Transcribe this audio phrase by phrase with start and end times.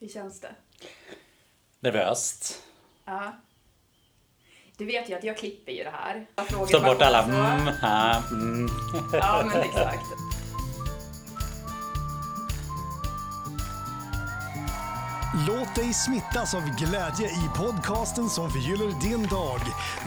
[0.00, 0.54] Hur känns det?
[1.80, 2.62] Nervöst.
[3.04, 3.32] Ja.
[4.76, 6.26] Du vet ju att jag klipper ju det här.
[6.70, 8.68] Ta bort alla mm, ha, mm.
[9.12, 10.06] Ja, men exakt.
[15.48, 19.60] Låt dig smittas av glädje i podcasten som förgyller din dag.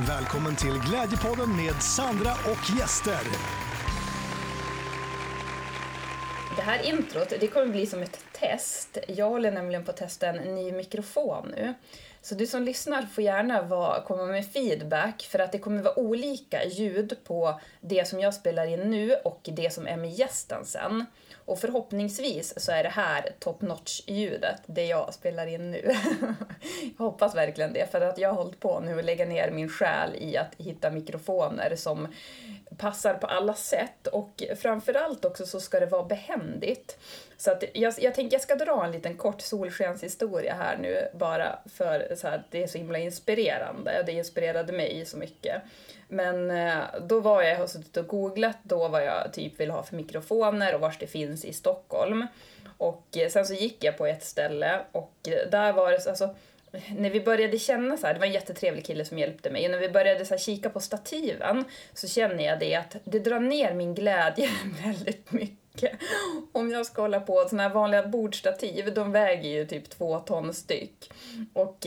[0.07, 3.21] Välkommen till Glädjepodden med Sandra och gäster.
[6.55, 8.97] Det här introt det kommer bli som ett test.
[9.07, 11.73] Jag håller nämligen på att testa en ny mikrofon nu.
[12.21, 15.99] Så du som lyssnar får gärna vara, komma med feedback för att det kommer vara
[15.99, 20.65] olika ljud på det som jag spelar in nu och det som är med gästen
[20.65, 21.05] sen.
[21.45, 25.81] Och förhoppningsvis så är det här top notch-ljudet, det jag spelar in nu.
[26.97, 29.69] jag hoppas verkligen det, för att jag har hållit på nu och lägga ner min
[29.69, 32.07] själ i att hitta mikrofoner som
[32.77, 36.97] passar på alla sätt och framförallt också så ska det vara behändigt.
[37.37, 41.59] Så att jag, jag tänker jag ska dra en liten kort solskenshistoria här nu bara
[41.65, 44.03] för så här, det är så himla inspirerande.
[44.05, 45.61] Det inspirerade mig så mycket.
[46.13, 49.71] Men eh, då var jag, jag har suttit och googlat då vad jag typ vill
[49.71, 52.27] ha för mikrofoner och var det finns i Stockholm.
[52.77, 56.35] Och eh, sen så gick jag på ett ställe och eh, där var det, alltså
[56.97, 59.71] när vi började känna så här, det var en jättetrevlig kille som hjälpte mig, och
[59.71, 63.39] när vi började så här, kika på stativen så känner jag det att det drar
[63.39, 64.49] ner min glädje
[64.83, 65.91] väldigt mycket.
[66.51, 70.53] Om jag ska hålla på, såna här vanliga bordstativ, de väger ju typ två ton
[70.53, 71.11] styck.
[71.53, 71.77] Och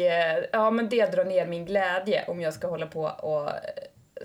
[0.52, 3.50] ja, men det drar ner min glädje om jag ska hålla på och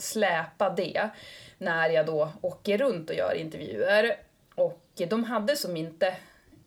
[0.02, 1.09] släpa det
[1.57, 4.16] när jag då åker runt och gör intervjuer.
[4.55, 6.16] Och de hade som inte,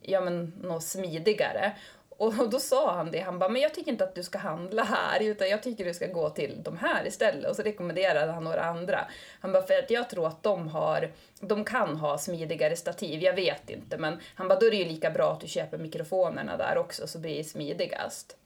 [0.01, 1.73] ja men något smidigare.
[2.17, 4.83] Och då sa han det, han bara, men jag tycker inte att du ska handla
[4.83, 7.51] här, utan jag tycker du ska gå till de här istället.
[7.51, 9.01] Och så rekommenderade han några andra.
[9.41, 13.35] Han bara, för att jag tror att de har, de kan ha smidigare stativ, jag
[13.35, 16.57] vet inte, men han bara, då är det ju lika bra att du köper mikrofonerna
[16.57, 18.37] där också, så blir det smidigast.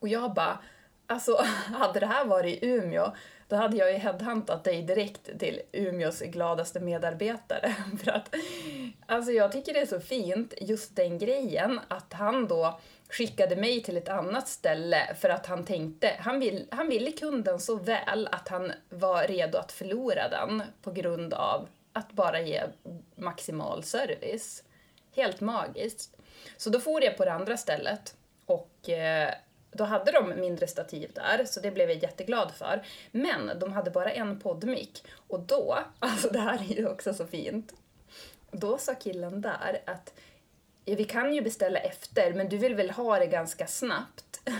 [0.00, 0.58] Och jag bara,
[1.06, 1.44] alltså
[1.74, 3.12] hade det här varit i Umeå,
[3.50, 7.74] då hade jag ju headhuntat dig direkt till Umeås gladaste medarbetare.
[8.04, 8.34] För att,
[9.06, 13.82] alltså jag tycker det är så fint, just den grejen, att han då skickade mig
[13.82, 18.28] till ett annat ställe för att han tänkte, han, vill, han ville kunden så väl
[18.32, 22.62] att han var redo att förlora den på grund av att bara ge
[23.14, 24.62] maximal service.
[25.16, 26.16] Helt magiskt.
[26.56, 28.14] Så då for jag på det andra stället
[28.46, 29.34] och eh,
[29.72, 32.82] då hade de mindre stativ där, så det blev jag jätteglad för.
[33.10, 35.04] Men de hade bara en poddmick.
[35.28, 37.72] Och då, alltså det här är ju också så fint.
[38.50, 40.12] Då sa killen där att
[40.84, 44.40] ja, vi kan ju beställa efter, men du vill väl ha det ganska snabbt?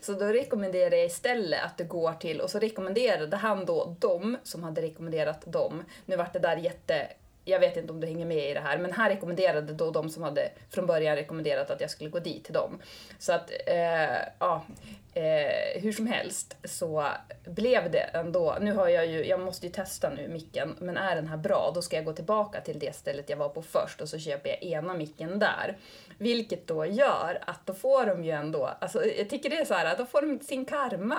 [0.00, 4.36] Så då rekommenderade jag istället att det går till, och så rekommenderade han då dem
[4.42, 5.82] som hade rekommenderat dem.
[6.06, 7.08] Nu vart det där jätte
[7.44, 10.08] jag vet inte om du hänger med i det här, men här rekommenderade då de
[10.08, 12.80] som hade från början rekommenderat att jag skulle gå dit till dem.
[13.18, 14.64] Så att, eh, ja,
[15.14, 17.06] eh, hur som helst så
[17.44, 21.16] blev det ändå, nu har jag ju, jag måste ju testa nu micken, men är
[21.16, 24.00] den här bra då ska jag gå tillbaka till det stället jag var på först
[24.00, 25.78] och så köper jag ena micken där.
[26.18, 29.74] Vilket då gör att då får de ju ändå, alltså jag tycker det är så
[29.74, 31.18] här, då får de sin karma.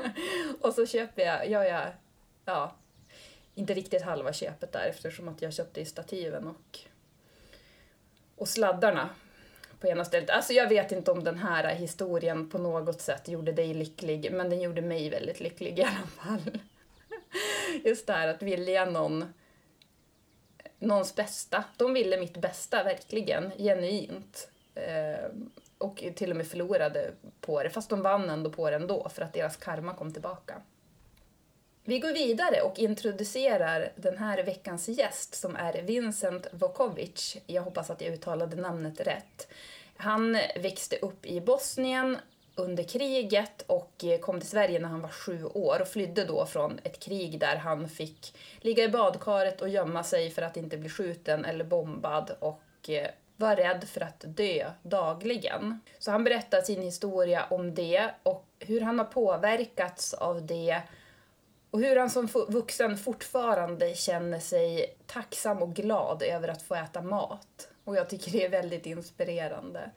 [0.60, 1.86] och så köper jag, gör jag,
[2.44, 2.76] ja,
[3.54, 6.78] inte riktigt halva köpet där eftersom att jag köpte i stativen och,
[8.36, 9.10] och sladdarna
[9.80, 10.30] på ena stället.
[10.30, 14.50] Alltså jag vet inte om den här historien på något sätt gjorde dig lycklig, men
[14.50, 16.58] den gjorde mig väldigt lycklig i alla fall.
[17.84, 19.34] Just det här att vilja någon,
[20.78, 21.64] någons bästa.
[21.76, 24.48] De ville mitt bästa, verkligen, genuint.
[24.74, 25.30] Eh,
[25.78, 29.22] och till och med förlorade på det, fast de vann ändå på det ändå för
[29.22, 30.62] att deras karma kom tillbaka.
[31.84, 37.36] Vi går vidare och introducerar den här veckans gäst som är Vincent Vokovic.
[37.46, 39.48] Jag hoppas att jag uttalade namnet rätt.
[39.96, 42.18] Han växte upp i Bosnien
[42.54, 46.78] under kriget och kom till Sverige när han var sju år och flydde då från
[46.84, 50.88] ett krig där han fick ligga i badkaret och gömma sig för att inte bli
[50.88, 55.80] skjuten eller bombad och eh, var rädd för att dö dagligen.
[55.98, 60.82] Så han berättar sin historia om det och hur han har påverkats av det
[61.72, 67.02] och hur han som vuxen fortfarande känner sig tacksam och glad över att få äta
[67.02, 67.68] mat.
[67.84, 69.90] Och jag tycker det är väldigt inspirerande.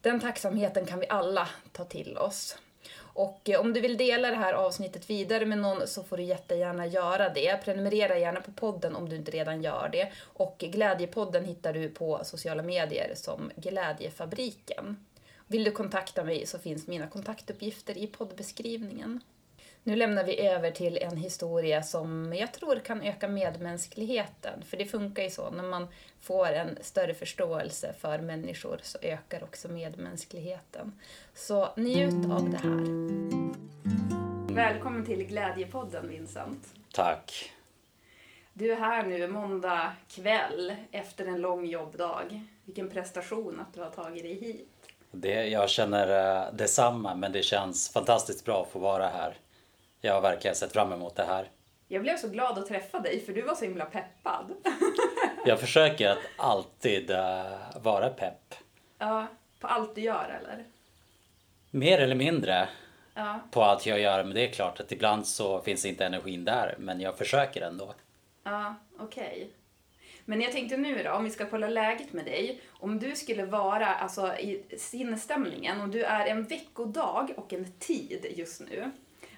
[0.00, 2.58] Den tacksamheten kan vi alla ta till oss.
[2.96, 6.22] Och eh, om du vill dela det här avsnittet vidare med någon så får du
[6.22, 7.64] jättegärna göra det.
[7.64, 10.12] Prenumerera gärna på podden om du inte redan gör det.
[10.22, 15.06] Och Glädjepodden hittar du på sociala medier som Glädjefabriken.
[15.46, 19.20] Vill du kontakta mig så finns mina kontaktuppgifter i poddbeskrivningen.
[19.86, 24.62] Nu lämnar vi över till en historia som jag tror kan öka medmänskligheten.
[24.62, 25.88] För det funkar ju så, när man
[26.20, 30.92] får en större förståelse för människor så ökar också medmänskligheten.
[31.34, 32.84] Så njut av det här.
[34.54, 36.74] Välkommen till Glädjepodden Vincent.
[36.92, 37.52] Tack.
[38.52, 42.46] Du är här nu måndag kväll efter en lång jobbdag.
[42.64, 44.68] Vilken prestation att du har tagit dig hit.
[45.10, 49.36] Det, jag känner uh, detsamma, men det känns fantastiskt bra att få vara här.
[50.04, 51.50] Jag har verkligen sett fram emot det här.
[51.88, 54.52] Jag blev så glad att träffa dig för du var så himla peppad.
[55.46, 58.54] jag försöker att alltid uh, vara pepp.
[58.98, 59.26] Ja,
[59.60, 60.64] på allt du gör eller?
[61.70, 62.68] Mer eller mindre
[63.14, 63.40] ja.
[63.50, 64.24] på allt jag gör.
[64.24, 66.74] Men det är klart att ibland så finns inte energin där.
[66.78, 67.94] Men jag försöker ändå.
[68.42, 69.24] Ja, okej.
[69.26, 69.48] Okay.
[70.24, 72.60] Men jag tänkte nu då, om vi ska kolla läget med dig.
[72.68, 78.26] Om du skulle vara alltså, i sinnesstämningen, om du är en veckodag och en tid
[78.36, 78.90] just nu.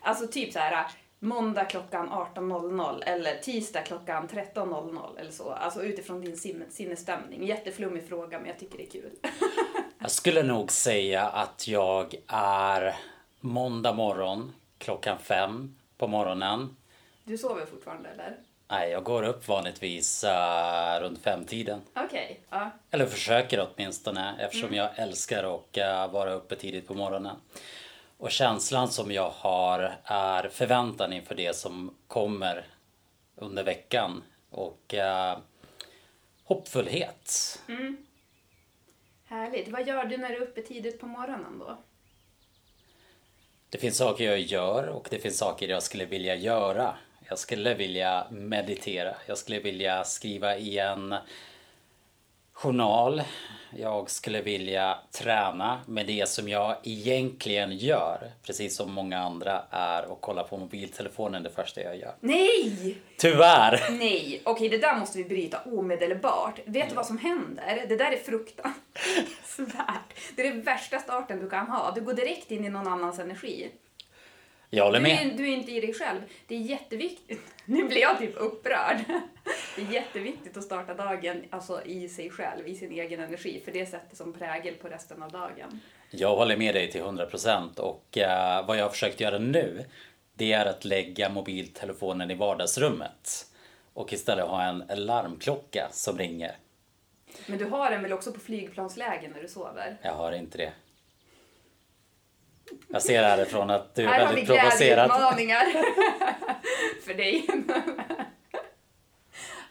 [0.06, 0.86] Alltså typ så här
[1.18, 5.50] måndag klockan 18.00 eller tisdag klockan 13.00 eller så.
[5.50, 6.36] Alltså utifrån din
[6.70, 7.46] sinnesstämning.
[7.46, 9.10] Jätteflummig fråga men jag tycker det är kul.
[9.98, 12.96] jag skulle nog säga att jag är
[13.40, 16.76] måndag morgon klockan fem på morgonen.
[17.24, 18.36] Du sover fortfarande eller?
[18.68, 21.80] Nej, jag går upp vanligtvis uh, runt femtiden.
[21.94, 22.06] Okej.
[22.06, 22.70] Okay, ja.
[22.90, 24.78] Eller försöker åtminstone eftersom mm.
[24.78, 27.36] jag älskar att uh, vara uppe tidigt på morgonen.
[28.18, 32.66] Och känslan som jag har är förväntan inför det som kommer
[33.34, 35.38] under veckan och uh,
[36.44, 37.58] hoppfullhet.
[37.68, 37.96] Mm.
[39.24, 39.68] Härligt.
[39.68, 41.78] Vad gör du när du är uppe tidigt på morgonen då?
[43.68, 46.96] Det finns saker jag gör och det finns saker jag skulle vilja göra.
[47.28, 49.16] Jag skulle vilja meditera.
[49.26, 51.14] Jag skulle vilja skriva i en
[52.56, 53.22] journal.
[53.76, 60.02] Jag skulle vilja träna med det som jag egentligen gör, precis som många andra, är
[60.02, 62.14] att kolla på mobiltelefonen det första jag gör.
[62.20, 62.96] Nej!
[63.18, 63.90] Tyvärr!
[63.90, 66.60] Nej, okej det där måste vi bryta omedelbart.
[66.64, 67.84] Vet du vad som händer?
[67.88, 70.14] Det där är fruktansvärt.
[70.36, 71.92] Det är den värsta starten du kan ha.
[71.94, 73.70] Du går direkt in i någon annans energi.
[74.70, 75.18] Jag håller med.
[75.18, 76.20] Du är, du är inte i dig själv.
[76.46, 77.40] Det är jätteviktigt.
[77.64, 78.96] Nu blir jag typ upprörd.
[79.76, 83.62] Det är jätteviktigt att starta dagen alltså, i sig själv, i sin egen energi.
[83.64, 85.80] För det sätter som prägel på resten av dagen.
[86.10, 89.84] Jag håller med dig till 100% och uh, vad jag har försökt göra nu
[90.34, 93.46] det är att lägga mobiltelefonen i vardagsrummet
[93.92, 96.56] och istället ha en larmklocka som ringer.
[97.46, 99.96] Men du har den väl också på flygplansläge när du sover?
[100.02, 100.72] Jag har inte det.
[102.88, 105.10] Jag ser härifrån att du är väldigt provocerad.
[105.10, 105.46] Här har vi
[107.04, 107.46] för dig.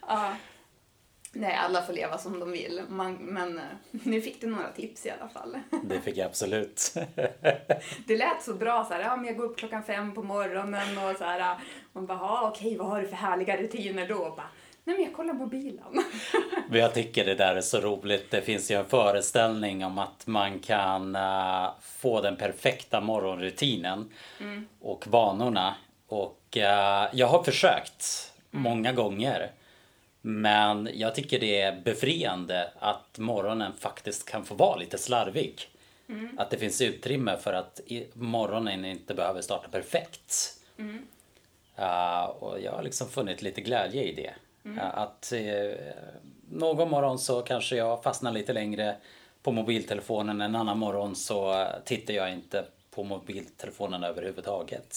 [0.08, 0.34] ja.
[1.38, 2.82] Nej, alla får leva som de vill.
[2.90, 5.60] Man, men eh, nu fick du några tips i alla fall.
[5.84, 6.94] Det fick jag absolut.
[8.08, 10.98] Det lät så bra så här, ja men jag går upp klockan fem på morgonen
[10.98, 11.58] och så här.
[11.94, 14.34] Man bara, okej vad har du för härliga rutiner då?
[14.38, 14.50] Bara,
[14.88, 16.04] Nej, men jag kollar mobilen.
[16.70, 18.32] Men jag tycker det där är så roligt.
[18.32, 24.68] Det finns ju en föreställning om att man kan uh, få den perfekta morgonrutinen mm.
[24.82, 25.76] och vanorna.
[26.08, 26.64] Och uh,
[27.14, 28.64] jag har försökt mm.
[28.64, 29.52] många gånger.
[30.22, 35.70] Men jag tycker det är befriande att morgonen faktiskt kan få vara lite slarvig.
[36.10, 36.40] Mm.
[36.40, 37.82] Att det finns utrymme för att
[38.14, 40.60] morgonen inte behöver starta perfekt.
[41.80, 44.34] Uh, och jag har liksom funnit lite glädje i det.
[44.66, 44.80] Mm.
[44.94, 45.42] Att eh,
[46.50, 48.96] någon morgon så kanske jag fastnar lite längre
[49.42, 50.42] på mobiltelefonen.
[50.42, 54.96] En annan morgon så tittar jag inte på mobiltelefonen överhuvudtaget.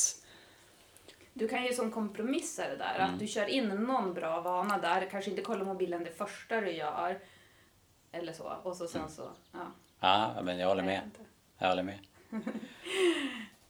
[1.32, 3.14] Du kan ju som kompromissa det där, mm.
[3.14, 6.70] att du kör in någon bra vana där, kanske inte kolla mobilen det första du
[6.70, 7.18] gör.
[8.12, 9.12] Eller så, och så sen mm.
[9.12, 9.58] så, ja.
[10.00, 11.00] Ja, men jag håller med.
[11.18, 11.26] Jag,
[11.58, 11.98] jag håller med.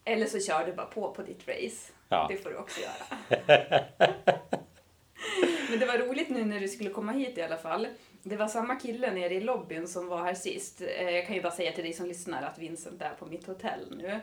[0.04, 1.92] eller så kör du bara på på ditt race.
[2.08, 2.26] Ja.
[2.30, 3.84] Det får du också göra.
[5.70, 7.86] Men det var roligt nu när du skulle komma hit i alla fall.
[8.22, 10.80] Det var samma kille nere i lobbyn som var här sist.
[10.80, 13.46] Eh, jag kan ju bara säga till dig som lyssnar att Vincent är på mitt
[13.46, 14.20] hotell nu.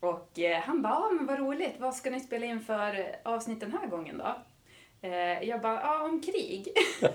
[0.00, 3.60] Och eh, han bara, ah, men vad roligt, vad ska ni spela in för avsnitt
[3.60, 4.36] den här gången då?
[5.02, 6.68] Eh, jag bara, ja om krig.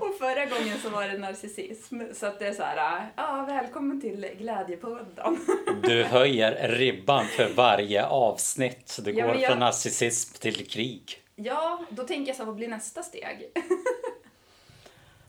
[0.00, 2.00] och förra gången så var det narcissism.
[2.14, 5.38] Så att det är så här, ja välkommen till Glädjepodden.
[5.82, 8.98] du höjer ribban för varje avsnitt.
[9.04, 9.50] Du ja, går jag...
[9.50, 11.19] från narcissism till krig.
[11.42, 13.52] Ja, då tänker jag så här, vad blir nästa steg?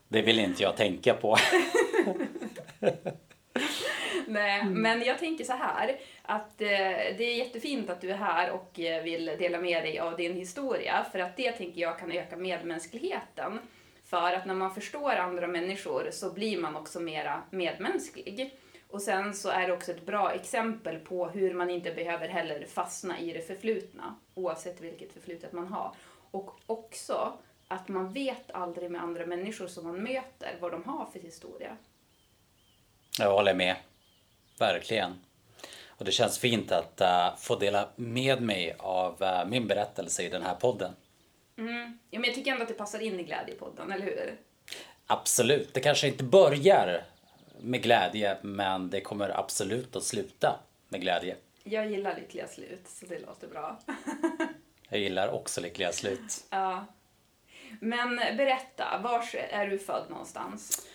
[0.07, 1.37] det vill inte jag tänka på.
[4.27, 4.81] Nej, mm.
[4.81, 6.67] men jag tänker så här att eh,
[7.17, 10.33] det är jättefint att du är här och eh, vill dela med dig av din
[10.35, 13.59] historia för att det tänker jag kan öka medmänskligheten.
[14.05, 18.51] För att när man förstår andra människor så blir man också mera medmänsklig.
[18.91, 22.65] Och sen så är det också ett bra exempel på hur man inte behöver heller
[22.65, 25.95] fastna i det förflutna, oavsett vilket förflutet man har.
[26.31, 27.33] Och också
[27.67, 31.77] att man vet aldrig med andra människor som man möter vad de har för historia.
[33.19, 33.75] Jag håller med.
[34.60, 35.13] Verkligen.
[35.88, 40.29] Och det känns fint att uh, få dela med mig av uh, min berättelse i
[40.29, 40.95] den här podden.
[41.57, 42.00] Mm.
[42.10, 44.38] Ja, men jag tycker ändå att det passar in i Glädjepodden, eller hur?
[45.07, 45.74] Absolut.
[45.74, 47.03] Det kanske inte börjar
[47.61, 51.35] med glädje, men det kommer absolut att sluta med glädje.
[51.63, 53.79] Jag gillar lyckliga slut, så det låter bra.
[54.89, 56.43] jag gillar också lyckliga slut.
[56.49, 56.85] Ja.
[57.79, 60.87] Men berätta, var är du född någonstans?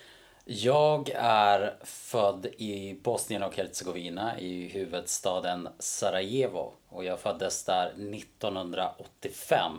[0.45, 9.71] Jag är född i Bosnien och Hercegovina i huvudstaden Sarajevo och jag föddes där 1985.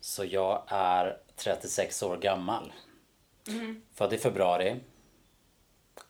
[0.00, 2.72] Så jag är 36 år gammal.
[3.48, 3.82] Mm.
[3.94, 4.76] Född i februari.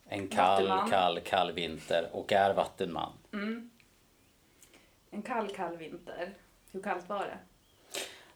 [0.09, 0.91] En kall, vattenman.
[0.91, 3.13] kall, kall vinter och är vattenman.
[3.33, 3.71] Mm.
[5.11, 6.35] En kall, kall vinter.
[6.73, 7.39] Hur kallt var det?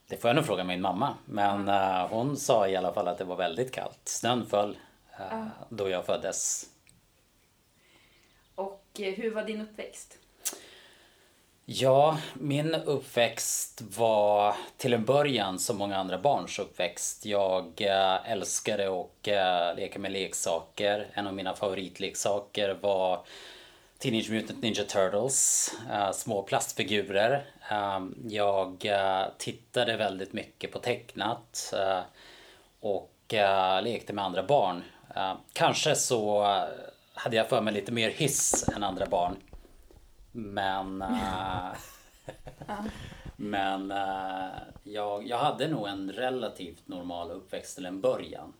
[0.07, 1.15] Det får jag nog fråga min mamma.
[1.25, 2.03] Men mm.
[2.03, 4.01] uh, hon sa i alla fall att det var väldigt kallt.
[4.05, 4.79] Snön föll
[5.21, 6.71] uh, då jag föddes.
[8.55, 10.19] Och uh, hur var din uppväxt?
[11.73, 17.27] Ja, min uppväxt var till en början som många andra barns uppväxt.
[17.27, 21.07] Jag eh, älskade att eh, leka med leksaker.
[21.13, 23.21] En av mina favoritleksaker var
[23.99, 27.45] Teenage Mutant Ninja Turtles, eh, små plastfigurer.
[27.69, 28.87] Ehm, jag
[29.39, 31.75] tittade väldigt mycket på tecknat
[32.81, 33.35] och
[33.83, 34.83] lekte med andra barn.
[35.15, 36.43] Ehm, kanske så
[37.15, 39.37] hade jag för mig lite mer hiss än andra barn.
[40.33, 41.03] Men...
[41.03, 41.73] Äh,
[43.37, 44.51] men äh,
[44.85, 48.53] jag, jag hade nog en relativt normal uppväxt till en början.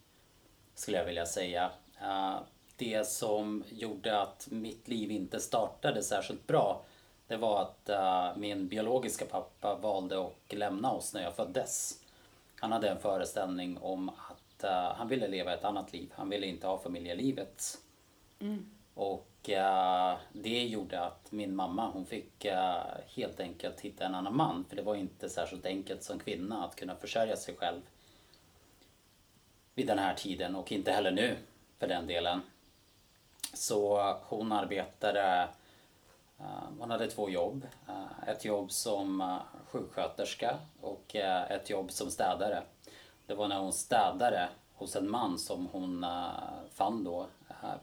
[0.75, 1.71] Skulle jag vilja säga.
[2.03, 2.37] Äh,
[2.77, 6.83] det som gjorde att mitt liv inte startade särskilt bra
[7.27, 7.91] det var att
[8.37, 12.01] min biologiska pappa valde att lämna oss när jag föddes.
[12.61, 14.65] Han hade en föreställning om att
[14.97, 16.13] han ville leva ett annat liv.
[16.15, 17.79] Han ville inte ha familjelivet.
[18.41, 18.71] Mm.
[18.95, 22.83] Och Eh, det gjorde att min mamma hon fick eh,
[23.15, 24.65] helt enkelt hitta en annan man.
[24.69, 27.81] För det var inte särskilt enkelt som kvinna att kunna försörja sig själv
[29.75, 31.37] vid den här tiden och inte heller nu
[31.79, 32.41] för den delen.
[33.55, 35.49] Så hon arbetade,
[36.39, 36.45] eh,
[36.79, 37.67] hon hade två jobb.
[38.27, 42.63] ett jobb som sjuksköterska och ett jobb som städare.
[43.27, 46.07] Det var när hon städade hos en man som hon
[46.75, 47.27] fann då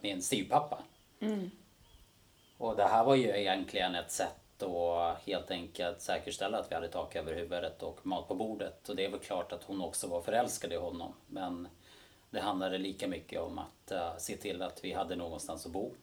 [0.02, 0.80] min styvpappa.
[1.20, 1.52] Mm.
[2.58, 6.88] Och det här var ju egentligen ett sätt att helt enkelt säkerställa att vi hade
[6.88, 8.90] tak över huvudet och mat på bordet.
[8.90, 11.14] Och det är väl klart att hon också var förälskad i honom.
[11.28, 11.68] Men
[12.30, 15.96] det handlade lika mycket om att uh, se till att vi hade någonstans att bo.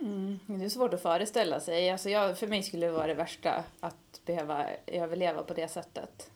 [0.00, 1.90] Mm, det är svårt att föreställa sig.
[1.90, 6.30] Alltså jag, för mig skulle det vara det värsta att behöva överleva på det sättet.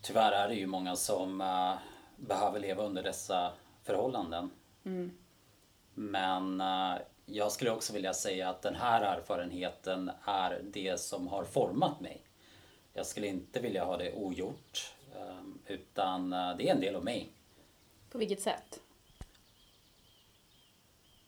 [0.00, 1.74] Tyvärr är det ju många som uh,
[2.16, 4.50] behöver leva under dessa förhållanden.
[4.84, 5.10] Mm.
[5.94, 11.44] Men uh, jag skulle också vilja säga att den här erfarenheten är det som har
[11.44, 12.22] format mig.
[12.92, 14.94] Jag skulle inte vilja ha det ogjort.
[15.16, 17.28] Um, utan uh, det är en del av mig.
[18.10, 18.80] På vilket sätt?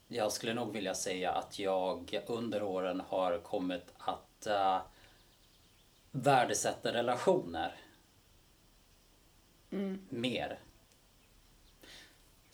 [0.09, 4.47] Jag skulle nog vilja säga att jag under åren har kommit att
[6.11, 7.75] värdesätta relationer
[9.71, 10.07] mm.
[10.09, 10.59] mer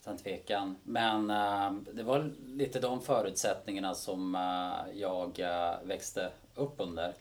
[0.09, 0.77] utan tvekan.
[0.85, 7.15] Men äh, det var lite de förutsättningarna som äh, jag äh, växte upp under.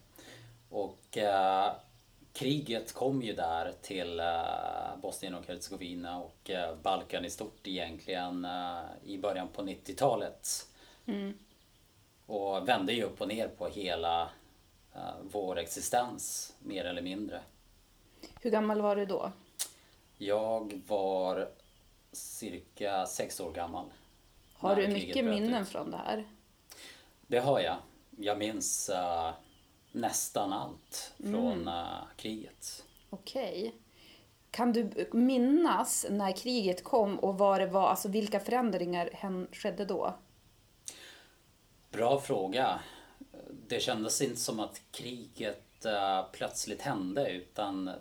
[0.69, 1.17] Och
[2.33, 4.21] kriget kom ju där till
[5.01, 6.51] Bosnien och Hercegovina och
[6.83, 8.47] Balkan i stort egentligen
[9.03, 10.67] i början på 90-talet.
[11.05, 11.33] Mm.
[12.25, 14.29] Och vände ju upp och ner på hela
[15.21, 17.41] vår existens, mer eller mindre.
[18.41, 19.31] Hur gammal var du då?
[20.17, 21.49] Jag var
[22.17, 23.85] cirka sex år gammal.
[24.53, 26.27] Har du mycket minnen från det här?
[27.27, 27.77] Det har jag.
[28.17, 29.31] Jag minns uh,
[29.91, 31.67] nästan allt från mm.
[31.67, 32.85] uh, kriget.
[33.09, 33.59] Okej.
[33.67, 33.71] Okay.
[34.51, 39.09] Kan du minnas när kriget kom och vad det var, alltså vilka förändringar
[39.51, 40.13] skedde då?
[41.91, 42.79] Bra fråga.
[43.67, 47.91] Det kändes inte som att kriget uh, plötsligt hände utan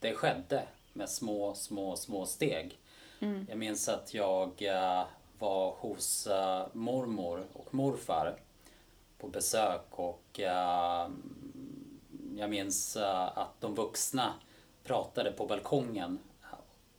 [0.00, 2.78] det skedde med små, små, små steg.
[3.20, 3.46] Mm.
[3.48, 5.04] Jag minns att jag eh,
[5.38, 8.36] var hos eh, mormor och morfar
[9.18, 11.08] på besök och eh,
[12.36, 14.34] jag minns att de vuxna
[14.84, 16.18] pratade på balkongen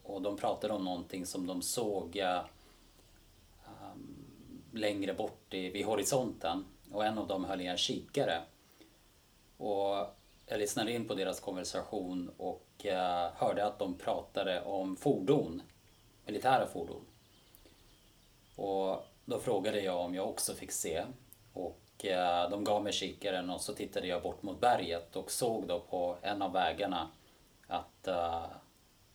[0.03, 2.21] och de pratade om någonting som de såg
[4.73, 8.41] längre bort i, vid horisonten och en av dem höll i en kikare.
[9.57, 9.95] Och
[10.45, 12.85] jag lyssnade in på deras konversation och
[13.33, 15.61] hörde att de pratade om fordon,
[16.27, 17.01] militära fordon.
[18.55, 21.05] Och då frågade jag om jag också fick se.
[21.53, 25.67] Och eh, de gav mig kikaren och så tittade jag bort mot berget och såg
[25.67, 27.07] då på en av vägarna
[27.67, 28.45] att eh,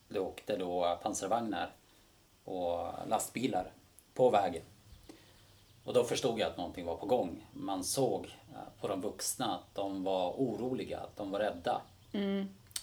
[0.08, 1.70] det åkte då pansarvagnar
[2.44, 3.72] och lastbilar
[4.14, 4.62] på vägen.
[5.84, 7.46] Och då förstod jag att någonting var på gång.
[7.52, 11.80] Man såg eh, på de vuxna att de var oroliga, att de var rädda.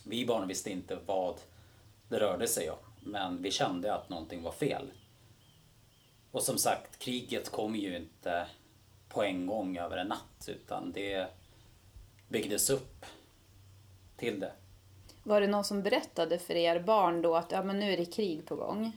[0.05, 1.35] Vi barn visste inte vad
[2.09, 2.77] det rörde sig om,
[3.11, 4.91] men vi kände att någonting var fel.
[6.31, 8.47] Och som sagt, kriget kom ju inte
[9.09, 11.27] på en gång över en natt, utan det
[12.27, 13.05] byggdes upp
[14.17, 14.51] till det.
[15.23, 18.05] Var det någon som berättade för er barn då att ja, men nu är det
[18.05, 18.91] krig på gång?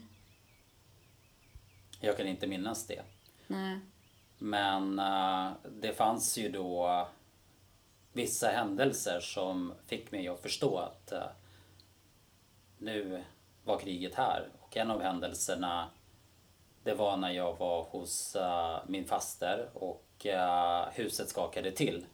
[1.99, 3.01] Jag kan inte minnas det.
[3.47, 3.79] Nej.
[4.37, 7.07] Men eh, det fanns ju då
[8.13, 11.27] vissa händelser som fick mig att förstå att eh,
[12.77, 13.23] nu
[13.63, 14.49] var kriget här.
[14.61, 15.89] Och en av händelserna
[16.83, 22.05] det var när jag var hos uh, min faster och uh, huset skakade till.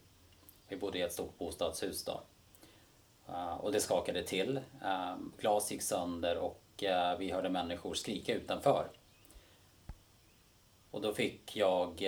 [0.68, 2.22] Vi bodde i ett stort bostadshus då.
[3.30, 4.60] Uh, och det skakade till.
[5.38, 6.64] Glas gick sönder och
[7.18, 8.88] vi hörde människor skrika utanför.
[10.92, 12.02] Och då fick jag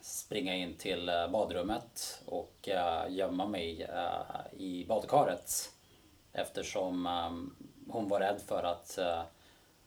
[0.00, 2.68] springa in till badrummet och
[3.08, 3.90] gömma mig
[4.56, 5.72] i badkaret.
[6.32, 9.22] Eftersom ehm, hon var rädd för att eh,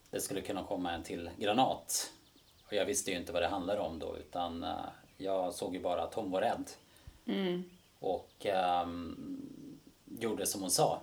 [0.09, 2.11] det skulle kunna komma en till granat.
[2.67, 4.75] Och jag visste ju inte vad det handlade om då utan eh,
[5.17, 6.69] jag såg ju bara att hon var rädd.
[7.99, 9.49] Och ehm,
[10.19, 11.01] gjorde som hon sa.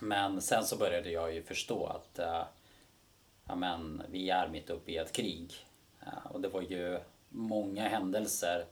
[0.00, 2.42] Men sen så började jag ju förstå att eh,
[3.44, 5.54] ja, men, vi är mitt uppe i ett krig.
[6.00, 8.64] Eh, och det var ju många händelser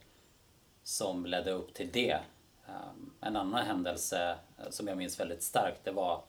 [0.82, 2.20] som ledde upp till det.
[2.68, 2.74] Eh,
[3.20, 4.36] En annan händelse
[4.70, 6.22] som jag minns väldigt starkt det var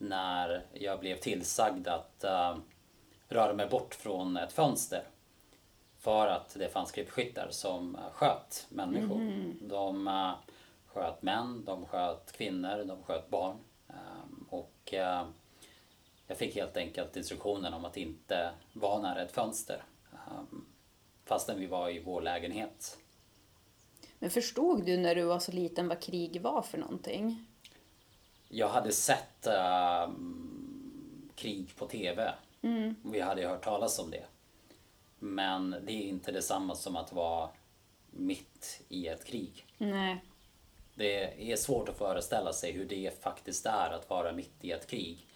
[0.00, 2.56] när jag blev tillsagd att eh,
[3.28, 5.02] röra mig bort från ett fönster.
[5.98, 9.18] För att det fanns krypskyttar som eh, sköt människor.
[9.60, 10.32] De eh,
[10.86, 13.56] sköt män, de sköt kvinnor, de sköt barn.
[13.88, 13.94] Eh,
[14.48, 15.24] Och eh,
[16.26, 19.82] jag fick helt enkelt instruktionen om att inte vara nära ett fönster.
[20.30, 20.66] Um,
[21.24, 22.98] fastän vi var i vår lägenhet.
[24.18, 27.46] Men förstod du när du var så liten vad krig var för någonting?
[28.52, 32.34] Jag hade sett ehm, krig på TV.
[33.02, 34.24] Vi hade hört talas om det.
[35.18, 37.50] Men det är inte detsamma som att vara
[38.10, 39.66] mitt i ett krig.
[39.78, 40.24] Nej.
[40.94, 44.86] Det är svårt att föreställa sig hur det faktiskt är att vara mitt i ett
[44.86, 45.26] krig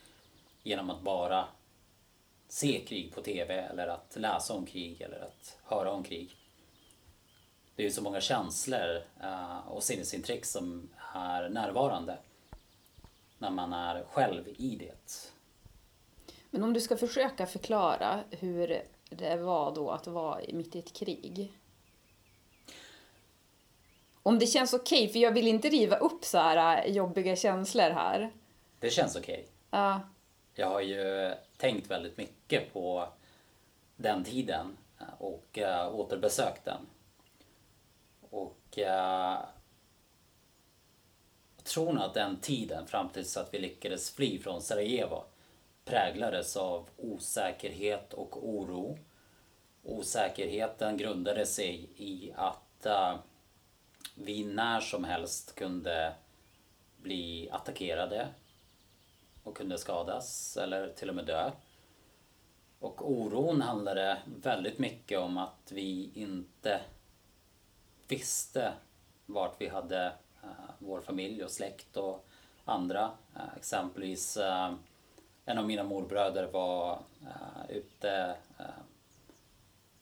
[0.62, 1.44] genom att bara
[2.48, 6.36] se krig på TV eller att läsa om krig eller att höra om krig.
[7.76, 12.18] Det är ju så många känslor eh, och sinnesintryck som är närvarande
[13.38, 15.32] när man är själv i det.
[16.50, 20.92] Men om du ska försöka förklara hur det var då att vara mitt i ett
[20.92, 21.58] krig.
[24.22, 27.90] Om det känns okej, för jag vill inte riva upp så här äh, jobbiga känslor
[27.90, 28.32] här.
[28.78, 29.46] Det känns okej.
[29.70, 30.00] Ja,
[30.54, 33.08] Jag har ju tänkt väldigt mycket på
[33.96, 34.76] den tiden
[35.18, 36.86] och uh, återbesökt den.
[38.30, 39.46] Och uh, jag
[41.64, 45.24] tror nog att den tiden fram tills att vi lyckades fly från Sarajevo
[45.84, 48.98] präglades av osäkerhet och oro.
[49.82, 53.16] Osäkerheten grundade sig i att uh,
[54.14, 56.14] vi när som helst kunde
[56.96, 58.28] bli attackerade
[59.42, 61.50] och kunde skadas eller till och med dö.
[62.78, 66.80] Och oron handlade väldigt mycket om att vi inte
[68.08, 68.72] visste
[69.26, 70.12] vart vi hade
[70.84, 72.26] vår familj och släkt och
[72.64, 73.10] andra.
[73.36, 74.74] Eh, exempelvis eh,
[75.44, 78.36] en av mina morbröder var eh, ute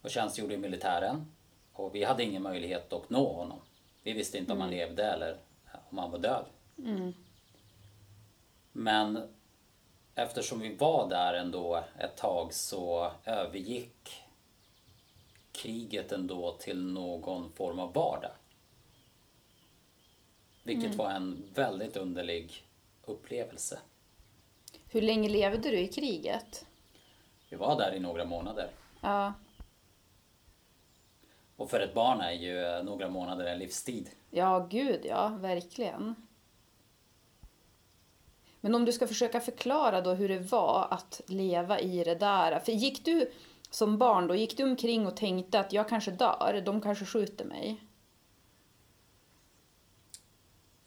[0.02, 1.32] och tjänstgjorde i militären
[1.72, 3.58] och vi hade ingen möjlighet att nå honom.
[4.02, 5.36] Vi visste inte om han levde eller
[5.90, 6.44] om han var död.
[8.72, 9.28] Men
[10.14, 14.22] eftersom vi var där ändå ett tag så övergick
[15.52, 18.30] kriget ändå till någon form av vardag.
[20.62, 22.64] Vilket var en väldigt underlig
[23.04, 23.78] upplevelse.
[24.90, 26.66] hur länge levde du i kriget?
[27.48, 28.70] Vi var där i några månader.
[29.00, 29.32] Ja,
[31.56, 34.10] Och för ett barn är ju några månader en livstid.
[34.30, 36.14] ja gud ja, verkligen.
[38.60, 42.58] Men om du ska försöka förklara då hur det var att leva i det där.
[42.60, 43.30] För gick du,
[43.70, 47.44] som barn då, gick du omkring och tänkte att jag kanske dör, de kanske skjuter
[47.44, 47.80] mig?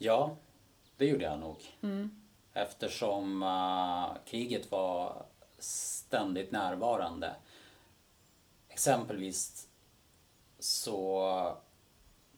[0.06, 0.36] Ja,
[0.98, 1.58] det gjorde jag nog.
[2.54, 5.26] Eftersom uh, kriget var
[5.60, 7.36] ständigt närvarande.
[8.70, 9.68] Exempelvis
[10.60, 11.58] så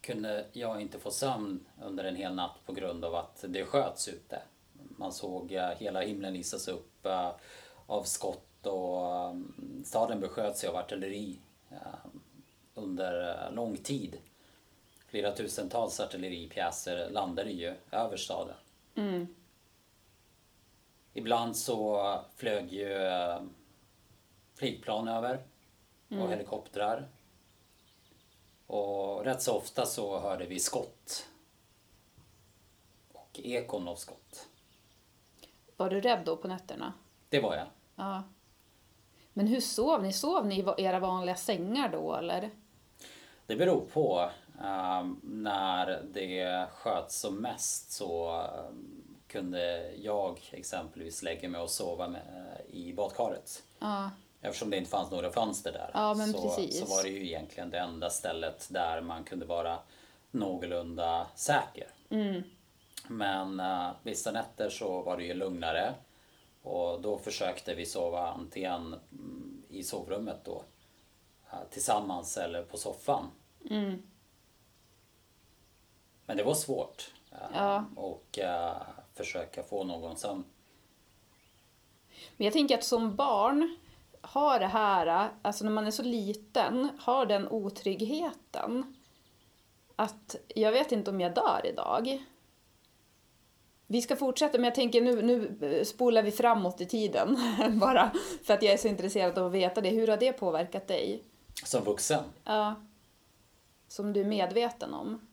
[0.01, 4.07] kunde jag inte få sömn under en hel natt på grund av att det sköts
[4.07, 4.41] ute.
[4.73, 7.31] Man såg uh, hela himlen lysas upp uh,
[7.87, 11.39] av skott och um, staden besköts av artilleri
[12.75, 14.17] under lång tid.
[15.07, 18.55] Flera tusentals artilleripjäser landade ju över staden.
[21.13, 23.41] Ibland så flög ju eh,
[24.55, 25.43] flygplan över
[26.09, 27.07] och helikoptrar.
[28.67, 31.29] Och rätt så ofta så hörde vi skott.
[33.13, 34.47] Och ekon av skott.
[35.77, 36.93] Var du rädd då på nätterna?
[37.29, 37.67] Det var jag.
[37.95, 38.23] Ja.
[39.33, 40.13] Men hur sov ni?
[40.13, 42.49] Sov ni i era vanliga sängar då eller?
[43.45, 44.29] Det beror på.
[44.61, 48.73] Eh, när det sköts som mest så eh,
[49.27, 52.21] kunde jag exempelvis lägga mig och sova med,
[52.69, 53.63] i badkaret.
[53.79, 54.11] Ja.
[54.41, 56.79] Eftersom det inte fanns några fönster där Ja, så, precis.
[56.79, 59.79] så var det ju egentligen det enda stället där man kunde vara
[60.31, 61.87] någorlunda säker.
[62.09, 62.43] Mm.
[63.07, 65.93] Men uh, vissa nätter så var det ju lugnare
[66.63, 70.63] och då försökte vi sova antingen mm, i sovrummet då
[71.51, 73.31] eh, tillsammans eller på soffan.
[73.69, 74.01] Mm.
[76.27, 77.85] Men det var svårt eh, Ja.
[77.95, 78.81] och eh,
[79.13, 80.43] försöka få någon sömn.
[82.37, 83.77] Men jag tänker att som barn
[84.21, 88.95] har det här, alltså när man är så liten, har den otryggheten.
[89.95, 92.23] Att jag vet inte om jag dör idag.
[93.87, 97.37] Vi ska fortsätta, men jag tänker nu, nu spolar vi framåt i tiden.
[97.81, 98.11] Bara
[98.43, 99.89] för att jag är så intresserad av att veta det.
[99.89, 101.23] Hur har det påverkat dig?
[101.63, 102.75] Som vuxen Ja.
[103.87, 105.26] Som du är medveten om.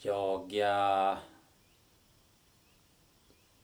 [0.00, 1.18] Jag eh,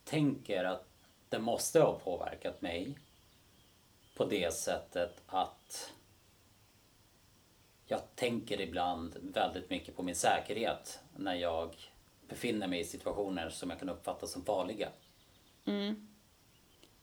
[0.05, 0.89] tänker att
[1.29, 2.99] det måste ha påverkat mig
[4.17, 5.93] på det sättet att
[7.87, 11.77] jag tänker ibland väldigt mycket på min säkerhet när jag
[12.29, 14.89] befinner mig i situationer som jag kan uppfatta som farliga.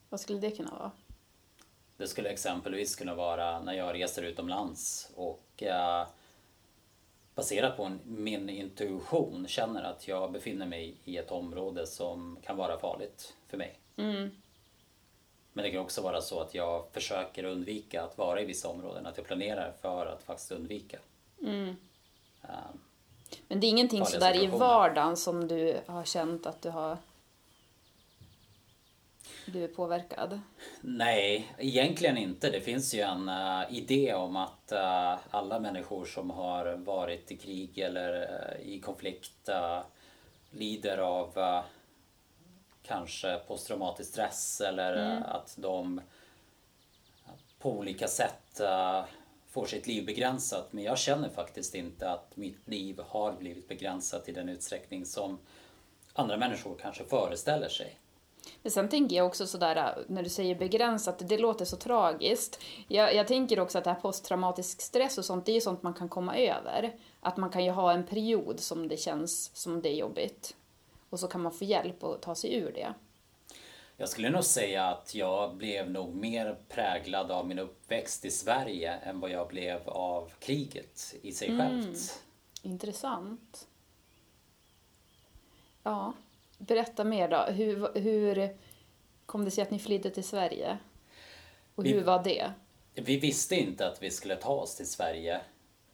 [0.10, 0.92] Vad skulle det kunna vara?
[1.98, 6.08] Det skulle exempelvis kunna vara när jag reser utomlands och eh,
[7.42, 12.58] baserat på en, min intuition känner att jag befinner mig i ett område som kan
[12.58, 13.80] vara farligt för mig.
[15.54, 19.06] Men det kan också vara så att jag försöker undvika att vara i vissa områden,
[19.06, 20.98] att jag planerar för att faktiskt undvika.
[22.42, 22.50] Eh,
[23.48, 26.98] Men det är ingenting sådär i vardagen som du har känt att du har...
[29.46, 30.42] Du är påverkad?
[30.82, 32.50] Nej, egentligen inte.
[32.50, 37.38] Det finns ju en eh, idé om att eh, alla människor som har varit i
[37.38, 39.50] krig eller eh, i konflikt
[40.52, 41.64] lider av
[42.84, 46.02] kanske posttraumatisk stress eller eh, att de
[47.60, 48.62] på olika sätt
[49.48, 50.74] får sitt liv begränsat.
[50.74, 55.40] Men jag känner faktiskt inte att mitt liv har blivit begränsat i den utsträckning som
[56.14, 58.01] andra människor kanske föreställer sig.
[58.62, 62.60] Men sen tänker jag också sådär, när du säger begränsat, det låter så tragiskt.
[62.88, 65.84] Jag, jag tänker också att det här posttraumatisk stress och sånt, det är ju sånt
[65.84, 66.96] man kan komma över.
[67.20, 70.56] Att man kan ju ha en period som det känns som det är jobbigt.
[71.10, 72.94] Och så kan man få hjälp att ta sig ur det.
[73.98, 78.94] Jag skulle nog säga att jag blev nog mer präglad av min uppväxt i Sverige
[78.94, 82.24] än vad jag blev av kriget i sig självt.
[82.62, 83.68] Intressant.
[85.84, 86.14] Ja,
[86.68, 87.38] berätta mer då.
[87.52, 88.50] Hur, hur
[89.26, 90.78] kom det sig att ni flydde till Sverige?
[91.76, 92.52] Och Vi- hur var det?
[92.94, 95.42] Vi visste inte att vi skulle ta oss till Sverige.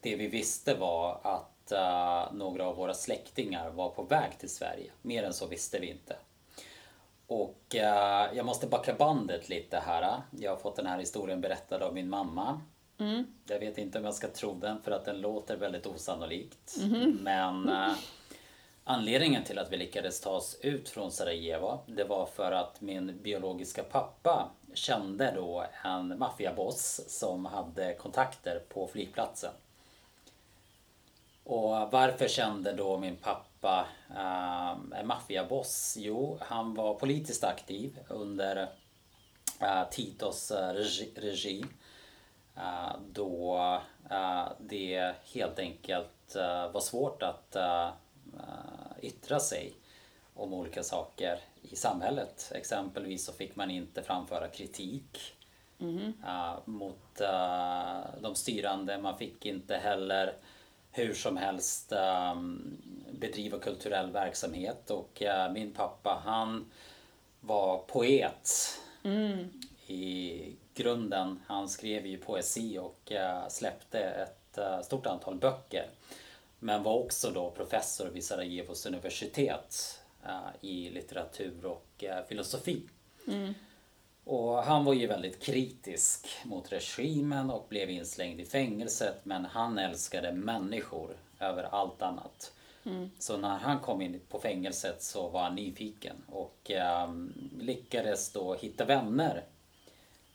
[0.00, 4.90] Det vi visste var att eh, några av våra släktingar var på väg till Sverige.
[5.02, 6.16] Mer än så visste vi inte.
[7.26, 10.22] Och eh, jag måste backa bandet lite här.
[10.40, 12.60] Jag har fått den här historien berättad av min mamma.
[13.48, 16.76] Jag vet inte om jag ska tro den för att den låter väldigt osannolikt.
[17.20, 17.92] Men eh,
[18.88, 23.22] anledningen till att vi lyckades ta oss ut från Sarajevo det var för att min
[23.22, 29.52] biologiska pappa kände då en maffiaboss som hade kontakter på flygplatsen.
[31.44, 35.96] Och varför kände då min pappa eh, en maffiaboss?
[36.00, 38.68] Jo, han var politiskt aktiv under
[39.60, 41.64] eh, Titos eh, regi, regi
[42.56, 43.56] eh, då
[44.10, 47.86] eh, det helt enkelt eh, var svårt att eh,
[48.38, 49.72] eh yttra sig
[50.34, 52.52] om olika saker i samhället.
[52.54, 55.18] Exempelvis så fick man inte framföra kritik
[56.26, 58.98] eh, mot eh, de styrande.
[58.98, 60.34] Man fick inte heller
[60.92, 62.34] hur som helst eh,
[63.10, 66.70] bedriva kulturell verksamhet och eh, min pappa han
[67.40, 68.50] var poet
[69.86, 70.42] i
[70.74, 71.40] grunden.
[71.46, 73.12] Han skrev ju poesi och
[73.48, 75.86] släppte ett stort antal böcker.
[76.58, 82.82] Men var också då professor vid Sarajevos universitet eh, i litteratur och eh, filosofi.
[84.24, 89.78] Och han var ju väldigt kritisk mot regimen och blev inslängd i fängelset men han
[89.78, 92.52] älskade människor över allt annat.
[93.18, 98.54] Så när han kom in på fängelset så var han nyfiken och ehm, lyckades då
[98.54, 99.44] hitta vänner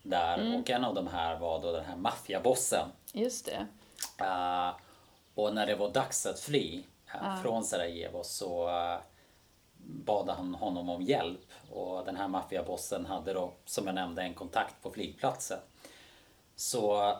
[0.01, 2.89] där och en av de här var då den här maffiabossen.
[3.11, 3.67] Just det.
[4.19, 4.71] Eh,
[5.35, 8.97] och när det var dags att fly eh, från Sarajevo så eh,
[9.85, 11.51] bad han honom om hjälp.
[11.71, 15.59] Och den här maffiabossen hade då, som jag nämnde, en kontakt på flygplatsen.
[16.55, 17.13] Så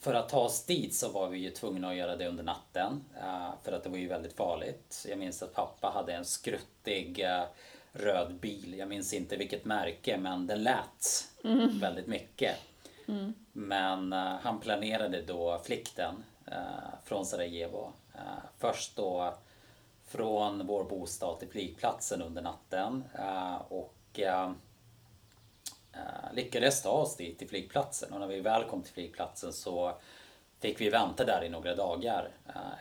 [0.00, 3.04] för att ta oss dit så var vi ju tvungna att göra det under natten.
[3.20, 5.06] eh, För att det var ju väldigt farligt.
[5.08, 7.42] Jag minns att pappa hade en skruttig eh,
[7.92, 8.74] röd bil.
[8.78, 11.28] Jag minns inte vilket märke men den lät
[11.80, 12.56] väldigt mycket.
[13.52, 17.92] Men eh, han planerade då flykten eh, Eh, från Sarajevo.
[18.14, 18.20] Eh,
[18.58, 19.34] först då
[20.04, 23.92] från vår bostad till flygplatsen under natten eh, och
[26.32, 29.96] lyckades ta oss dit till flygplatsen och när vi väl kom till flygplatsen så
[30.60, 32.28] fick vi vänta där i några dagar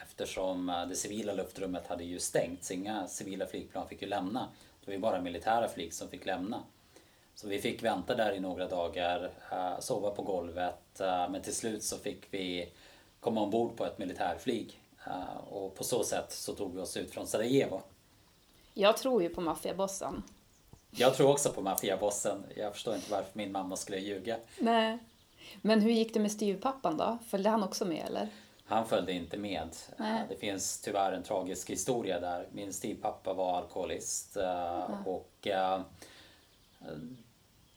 [0.04, 2.71] eftersom det civila luftrummet hade ju stängts.
[2.71, 4.49] Inga civila flygplan fick ju lämna.
[4.80, 6.63] Det var ju bara militära flyg som fick lämna.
[7.36, 9.32] Så vi fick vänta där i några dagar,
[9.80, 12.71] sova på golvet men till slut så fick vi
[13.26, 17.12] komma ombord på ett militärflyg eh, och på så sätt så tog vi oss ut
[17.12, 17.82] från Sarajevo.
[18.74, 20.24] Jag tror ju på maffiabossen.
[20.92, 22.44] Jag tror också på maffiabossen.
[22.56, 24.38] Jag förstår inte varför min mamma skulle ljuga.
[24.60, 24.98] Nej.
[25.62, 27.18] Men hur gick det med styvpappan då?
[27.30, 28.30] Följde han också med eller?
[28.66, 29.70] Han följde inte med.
[29.98, 30.24] Nej.
[30.30, 32.48] Det finns tyvärr en tragisk historia där.
[32.52, 35.82] Min styvpappa var alkoholist eh, och eh,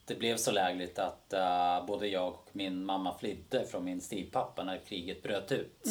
[0.09, 4.65] det blev så lägligt att eh, både jag och min mamma flydde från min styvpappa
[4.65, 5.87] när kriget bröt ut.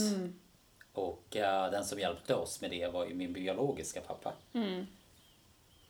[0.94, 4.34] Och eh, den som hjälpte oss med det var ju min biologiska pappa.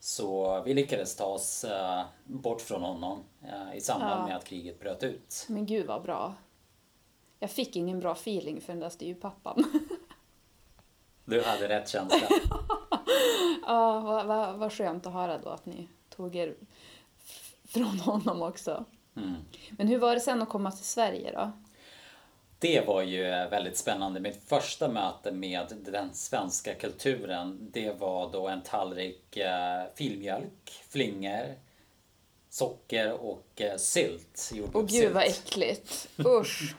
[0.00, 3.24] Så vi lyckades ta oss eh, bort från honom
[3.74, 4.26] i samband Ja.
[4.26, 5.46] med att kriget bröt ut.
[5.48, 6.34] Men gud vad bra.
[7.38, 9.64] Jag fick ingen bra feeling för den där styvpappan.
[11.24, 12.28] Du hade rätt känsla.
[13.66, 16.54] Ja, vad, vad, vad skönt att höra då att ni tog er
[17.68, 18.84] från honom också.
[19.16, 19.34] Mm.
[19.70, 21.52] Men hur var det sen att komma till Sverige då?
[22.58, 24.20] Det var ju väldigt spännande.
[24.20, 31.54] Mitt första möte med den svenska kulturen det var då en tallrik eh, filmjölk, flingor,
[32.50, 34.52] socker och eh, sylt.
[34.72, 36.08] Åh gud vad äckligt.
[36.18, 36.74] Usch.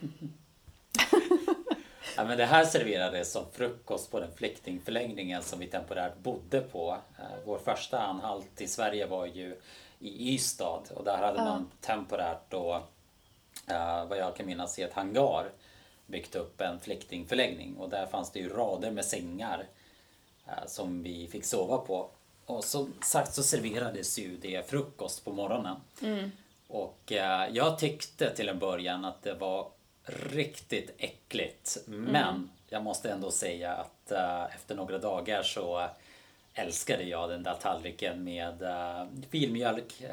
[2.15, 6.97] Ja, men det här serverades som frukost på den flyktingförläggningen som vi temporärt bodde på.
[7.19, 9.55] Eh, Vår första anhalt i Sverige var ju
[9.99, 12.83] i Ystad och där hade man temporärt då,
[13.67, 15.51] eh, vad jag kan minnas, i ett hangar
[16.05, 19.65] byggt upp en flyktingförläggning och där fanns det ju rader med sängar
[20.47, 22.09] eh, som vi fick sova på.
[22.45, 25.75] Och som sagt så serverades ju det frukost på morgonen.
[26.67, 29.67] Och eh, jag tyckte till en början att det var
[30.31, 31.77] riktigt äckligt.
[31.85, 34.11] Men jag måste ändå säga att
[34.55, 35.89] efter några dagar så
[36.59, 40.09] älskade jag den där tallriken med uh, filmjölk, uh,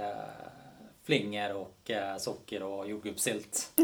[1.02, 3.72] flingor och eh, socker och jordgubbssylt.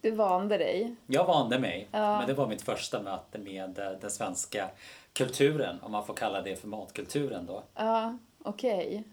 [0.00, 0.94] Du vande dig.
[1.06, 2.18] Jag vande mig, Ja.
[2.18, 4.70] men det var mitt första möte med den svenska
[5.12, 7.62] kulturen, om man får kalla det för matkulturen då.
[7.74, 9.04] Ja, okej.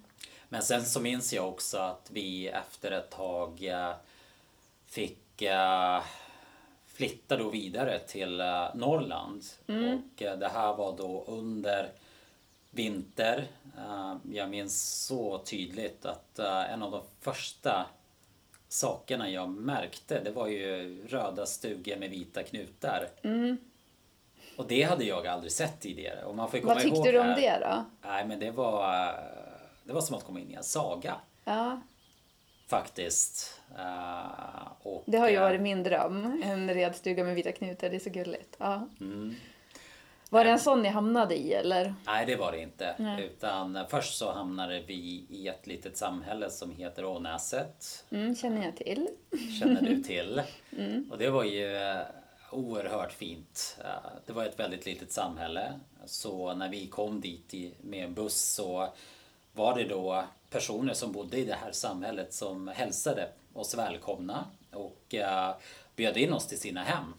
[0.50, 3.72] Men sen så minns jag också att vi efter ett tag
[4.86, 5.42] fick
[6.96, 9.44] eh, flytta då vidare till eh, Norrland.
[9.66, 11.90] Och eh, det här var då under
[12.72, 13.48] vinter.
[13.78, 17.86] Eh, Jag minns så tydligt att en av de första
[18.68, 23.08] sakerna jag märkte det var ju röda stugor med vita knutar.
[24.58, 26.24] Och det hade jag aldrig sett tidigare.
[26.26, 27.86] Och man får komma Vad tyckte ihåg du om här- det då?
[28.10, 29.14] Nej men det var,
[29.84, 31.82] det var som att komma in i en saga Ja,
[32.68, 33.62] faktiskt.
[33.78, 36.42] Eh, och, det har ju eh, varit min dröm.
[36.46, 38.56] En redstuga med vita knutar, det är så gulligt.
[38.60, 38.88] Ja.
[39.02, 39.36] Mm.
[40.30, 41.96] Var det en sån ni hamnade i eller?
[42.06, 42.96] Nej det var det inte.
[43.00, 43.24] Nej.
[43.26, 48.06] Utan eh, först så hamnade vi i ett litet samhälle som heter Ånäset.
[48.10, 49.08] Mm, känner jag till.
[49.60, 50.42] Känner du till.
[50.78, 51.10] Mm.
[51.12, 52.02] Och det var ju eh,
[52.52, 53.78] oerhört fint.
[53.84, 55.80] Eh, Det var ett väldigt litet samhälle.
[56.06, 58.94] Så när vi kom dit med en buss så
[59.54, 65.14] var det då personer som bodde i det här samhället som hälsade oss välkomna och
[65.16, 65.56] eh,
[65.96, 67.14] bjöd in oss till sina hem.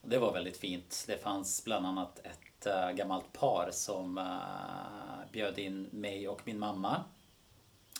[0.00, 1.04] Och det var väldigt fint.
[1.06, 6.58] Det fanns bland annat ett eh, gammalt par som eh, bjöd in mig och min
[6.58, 7.04] mamma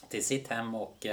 [0.08, 1.06] till sitt hem och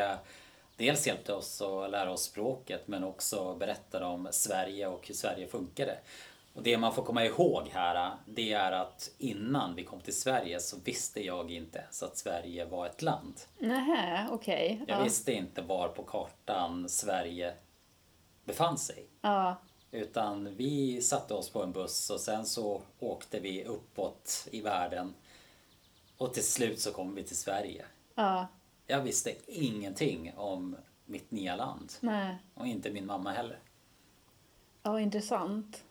[0.78, 5.48] dels hjälpte oss att lära oss språket men också berättade om Sverige och hur Sverige
[5.48, 5.98] funkade.
[6.54, 10.60] Och det man får komma ihåg här, det är att innan vi kom till Sverige
[10.60, 13.42] så visste jag inte ens att Sverige var ett land.
[13.60, 14.74] Nähä, okej.
[14.74, 14.86] Okay.
[14.88, 15.04] Jag ja.
[15.04, 17.54] visste inte var på kartan Sverige
[18.46, 19.08] befann sig.
[19.22, 19.56] Ja.
[19.92, 25.13] Utan vi satte oss på en buss och sen så åkte vi uppåt i världen.
[26.18, 27.86] Och till slut så kom vi till Sverige.
[28.16, 28.48] Ja.
[28.88, 31.94] Jag visste ingenting om mitt nya land.
[32.00, 32.38] Nej.
[32.54, 33.60] Och inte min mamma heller.
[34.84, 35.83] Ja, intressant.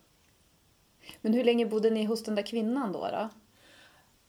[1.21, 2.99] Men hur länge bodde ni hos den där kvinnan då?
[2.99, 3.29] då?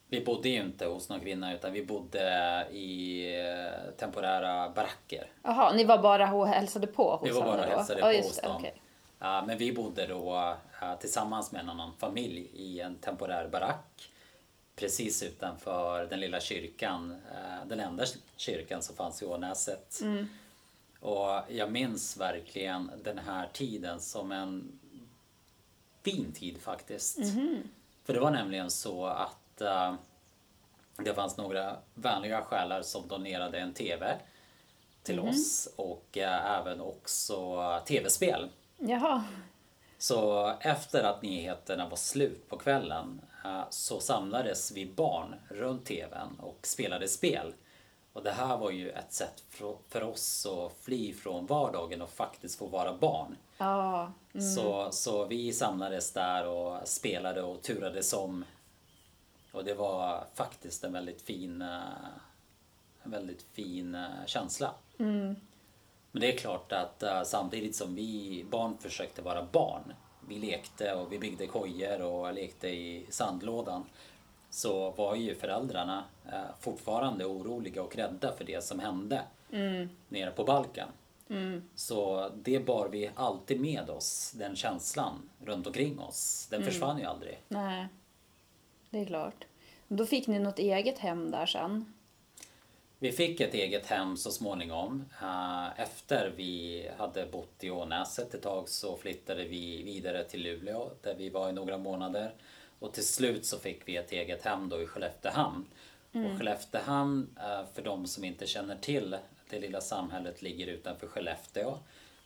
[0.08, 5.26] Vi bodde ju inte hos någon kvinna utan vi bodde i eh, temporära baracker.
[5.42, 8.22] Jaha, ni var bara och hälsade på hos Vi var bara och hälsade på ja,
[8.22, 8.56] hos dem.
[8.56, 8.72] Okay.
[9.18, 14.10] men vi bodde då eh, tillsammans med en annan familj i en temporär barack
[14.76, 17.10] precis utanför den lilla kyrkan.
[17.32, 18.04] Eh, den enda
[18.36, 20.00] kyrkan som fanns i Ånäset.
[20.02, 20.28] Mm.
[21.00, 24.78] Och jag minns verkligen den här tiden som en
[26.04, 27.18] fin tid faktiskt.
[27.18, 27.62] Mm.
[28.04, 29.94] För det var nämligen så att uh,
[30.96, 34.16] det fanns några vänliga själar som donerade en TV
[35.02, 35.30] till mm.
[35.30, 38.48] oss och uh, även också TV-spel.
[38.78, 39.24] Jaha.
[39.98, 46.38] Så efter att nyheterna var slut på kvällen uh, så samlades vi barn runt TVn
[46.40, 47.54] och spelade spel.
[48.12, 49.44] Och det här var ju ett sätt
[49.88, 53.36] för oss att fly från vardagen och faktiskt få vara barn.
[53.58, 54.12] Ja.
[54.32, 54.46] Mm.
[54.46, 58.44] Så, så vi samlades där och spelade och turades om.
[59.52, 61.78] Och det var faktiskt en väldigt fin, eh,
[63.02, 64.70] en väldigt fin eh, känsla.
[64.98, 65.36] Mm.
[66.12, 69.92] Men det är klart att uh, samtidigt som vi barn försökte vara barn,
[70.28, 73.84] vi lekte och vi byggde kojor och lekte i sandlådan,
[74.50, 76.04] så var ju föräldrarna
[76.60, 79.88] fortfarande oroliga och rädda för det som hände mm.
[80.08, 80.88] nere på Balkan.
[81.30, 81.62] Mm.
[81.74, 86.46] Så det bar vi alltid med oss, den känslan runt omkring oss.
[86.50, 86.72] Den mm.
[86.72, 87.40] försvann ju aldrig.
[87.48, 87.86] Nej,
[88.90, 89.44] det är klart.
[89.88, 91.94] Då fick ni något eget hem där sen?
[92.98, 95.04] Vi fick ett eget hem så småningom.
[95.22, 100.90] Eh, efter vi hade bott i Ånäset ett tag så flyttade vi vidare till Luleå
[101.02, 102.34] där vi var i några månader.
[102.78, 105.66] Och till slut så fick vi ett eget hem då i Skelleftehamn.
[106.12, 106.30] Mm.
[106.30, 109.16] Och Skelleftehamn, eh, för de som inte känner till
[109.50, 111.78] det lilla samhället ligger utanför Skellefteå.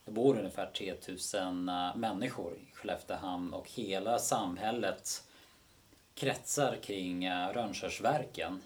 [0.05, 5.25] Det bor ungefär 3000 eh, människor i Skelleftehamn och hela samhället
[6.15, 8.63] kretsar kring eh, Rönnskärsverken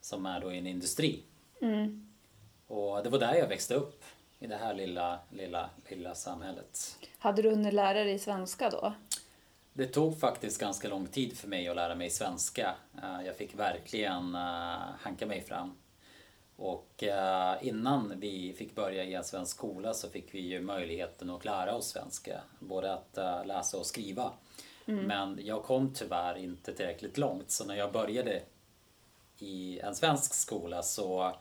[0.00, 1.22] som är då en industri.
[1.60, 2.08] Mm.
[2.66, 4.04] Och det var där jag växte upp,
[4.38, 6.98] i det här lilla, lilla, lilla samhället.
[7.18, 8.92] Hade du hunnit lära dig svenska då?
[9.72, 12.74] Det tog faktiskt ganska lång tid för mig att lära mig svenska.
[13.02, 14.34] Eh, jag fick verkligen
[15.00, 15.74] hanka mig fram.
[16.58, 21.30] Och eh, innan vi fick börja i en svensk skola så fick vi ju möjligheten
[21.30, 22.40] att lära oss svenska.
[22.58, 24.32] Både att eh, läsa och skriva.
[24.86, 25.04] Mm.
[25.04, 28.42] Men jag kom tyvärr inte tillräckligt långt så när jag började
[29.38, 31.36] i en svensk skola så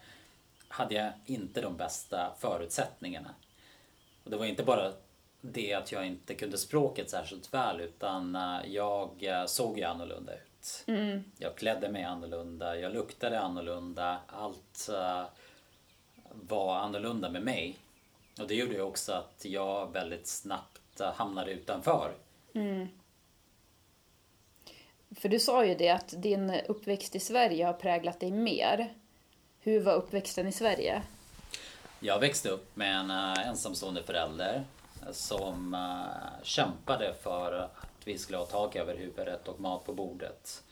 [0.68, 3.36] hade jag inte de bästa förutsättningarna.
[4.24, 4.94] Och det var inte bara
[5.42, 10.47] det att jag inte kunde språket särskilt väl utan eh, jag såg ju annorlunda ut.
[10.88, 11.24] Mm.
[11.38, 14.20] Jag klädde mig annorlunda, jag luktade annorlunda.
[14.28, 15.24] Allt uh,
[16.32, 17.78] var annorlunda med mig.
[18.40, 22.12] Och det gjorde ju också att jag väldigt snabbt uh, hamnade utanför.
[22.54, 22.88] Mm.
[25.16, 28.94] För du sa ju det att din uppväxt i Sverige har präglat dig mer.
[29.60, 31.02] Hur var uppväxten i Sverige?
[32.00, 34.64] Jag växte upp med en uh, ensamstående förälder
[35.12, 35.78] som
[36.44, 37.70] kämpade för
[38.08, 40.64] vi skulle ha tak över huvudet och mat på bordet.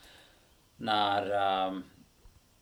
[0.77, 1.79] När uh,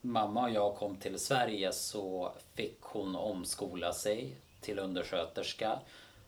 [0.02, 5.80] mamma och jag kom till Sverige så fick hon omskola sig till undersköterska.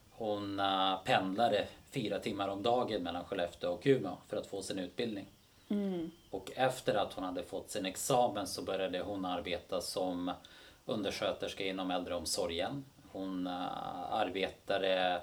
[0.09, 4.79] Hon uh, pendlade fyra timmar om dagen mellan Skellefteå och Umeå för att få sin
[4.79, 5.27] utbildning.
[5.67, 6.11] Mm.
[6.29, 10.31] Och efter att hon hade fått sin examen så började hon arbeta som
[10.85, 12.85] undersköterska inom äldreomsorgen.
[13.11, 15.21] Hon uh, arbetade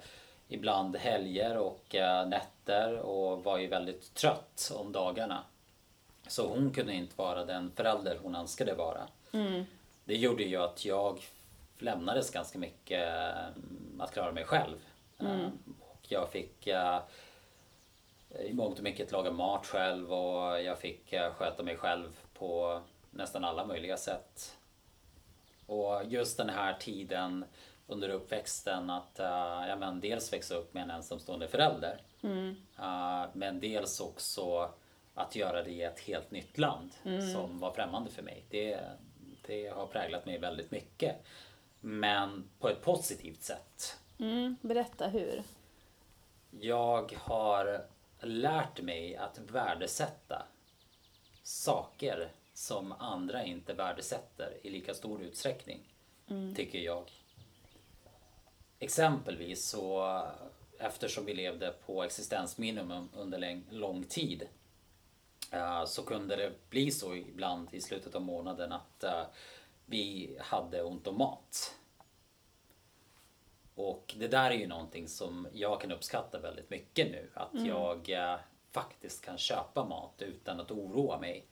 [0.52, 5.44] ibland helger och uh, nätter och var ju väldigt trött om dagarna.
[6.26, 9.08] Så hon kunde inte vara den förälder hon önskade vara.
[9.32, 9.64] Mm.
[10.04, 11.20] Det gjorde ju att jag
[11.78, 14.76] lämnades ganska mycket mm, att klara mig själv.
[15.18, 15.40] Mm.
[15.40, 16.98] Ehm, och jag fick uh,
[18.40, 22.80] i mångt och mycket laga mat själv och jag fick sköta mig själv på
[23.10, 24.56] nästan alla möjliga sätt.
[25.66, 27.44] Och just den här tiden
[27.92, 32.00] under uppväxten att uh, ja, men dels växa upp med en ensamstående förälder.
[32.22, 32.56] Mm.
[32.78, 34.70] Uh, men dels också
[35.14, 37.32] att göra det i ett helt nytt land mm.
[37.32, 38.44] som var främmande för mig.
[38.50, 38.80] Det,
[39.46, 41.16] det har präglat mig väldigt mycket.
[41.80, 43.96] Men på ett positivt sätt.
[44.18, 45.42] Mm, berätta hur.
[46.60, 47.86] Jag har
[48.20, 50.42] lärt mig att värdesätta
[51.42, 55.80] saker som andra inte värdesätter i lika stor utsträckning.
[56.30, 56.54] Mm.
[56.54, 57.10] Tycker jag.
[58.82, 60.22] Exempelvis så
[60.78, 64.48] eftersom vi levde på existensminimum under lång tid
[65.52, 69.22] eh, så kunde det bli så ibland i slutet av månaden att eh,
[69.86, 71.76] vi hade ont om mat.
[73.74, 77.30] Och det där är ju någonting som jag kan uppskatta väldigt mycket nu.
[77.34, 77.66] Att mm.
[77.66, 78.38] jag eh,
[78.70, 81.46] faktiskt kan köpa mat utan att oroa mig.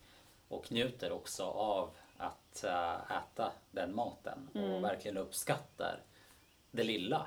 [0.49, 2.65] Och njuter också av att
[3.11, 4.71] äta den maten mm.
[4.71, 6.01] och verkligen uppskattar
[6.71, 7.27] det lilla.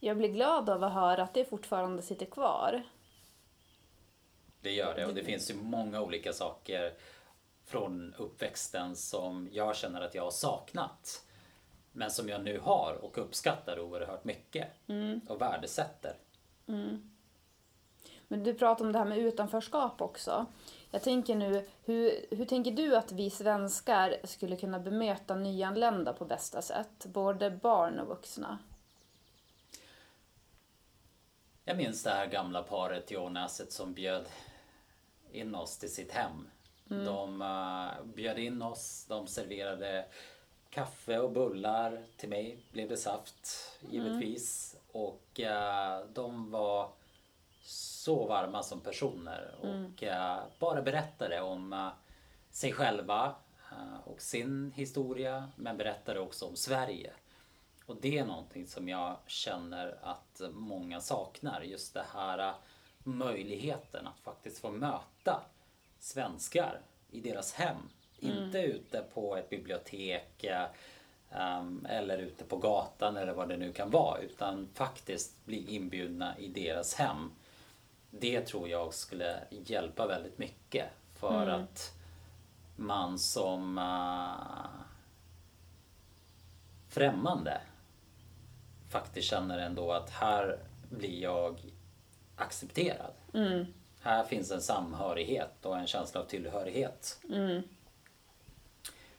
[0.00, 2.82] Jag blir glad av att höra att det fortfarande sitter kvar.
[4.60, 6.92] Det gör det och det finns ju många olika saker
[7.64, 11.26] från uppväxten som jag känner att jag har saknat.
[11.92, 15.20] Men som jag nu har och uppskattar oerhört mycket mm.
[15.28, 16.16] och värdesätter.
[16.66, 17.10] Mm.
[18.28, 20.46] Men du pratar om det här med utanförskap också.
[20.94, 26.24] Jag tänker nu, hur, hur tänker du att vi svenskar skulle kunna bemöta nyanlända på
[26.24, 27.06] bästa sätt?
[27.06, 28.58] Både barn och vuxna.
[31.64, 34.26] Jag minns det här gamla paret i Ånäset som bjöd
[35.32, 36.48] in oss till sitt hem.
[36.90, 37.04] Mm.
[37.04, 40.04] De uh, bjöd in oss, de serverade
[40.70, 42.02] kaffe och bullar.
[42.16, 43.48] Till mig blev det saft
[43.90, 44.74] givetvis.
[44.74, 45.04] Mm.
[45.04, 46.88] Och uh, de var
[48.02, 50.40] så varma som personer och mm.
[50.58, 51.90] bara berättade om
[52.50, 53.34] sig själva
[54.04, 57.12] och sin historia men berättade också om Sverige.
[57.86, 61.60] Och det är någonting som jag känner att många saknar.
[61.60, 62.54] Just det här
[62.98, 65.42] möjligheten att faktiskt få möta
[65.98, 66.80] svenskar
[67.10, 67.76] i deras hem.
[68.20, 68.38] Mm.
[68.38, 70.44] Inte ute på ett bibliotek
[71.30, 74.18] um, eller ute på gatan eller vad det nu kan vara.
[74.18, 77.30] Utan faktiskt bli inbjudna i deras hem.
[78.14, 80.86] Det tror jag skulle hjälpa väldigt mycket.
[81.14, 81.62] För mm.
[81.62, 81.94] att
[82.76, 84.82] man som uh,
[86.88, 87.60] främmande
[88.90, 90.58] faktiskt känner ändå att här
[90.90, 91.60] blir jag
[92.36, 93.12] accepterad.
[93.34, 93.66] Mm.
[94.00, 97.20] Här finns en samhörighet och en känsla av tillhörighet.
[97.30, 97.62] Mm.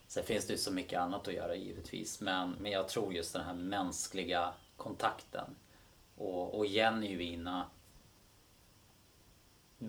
[0.07, 3.33] Sen finns det ju så mycket annat att göra givetvis men, men jag tror just
[3.33, 5.55] den här mänskliga kontakten
[6.17, 7.65] och, och genuina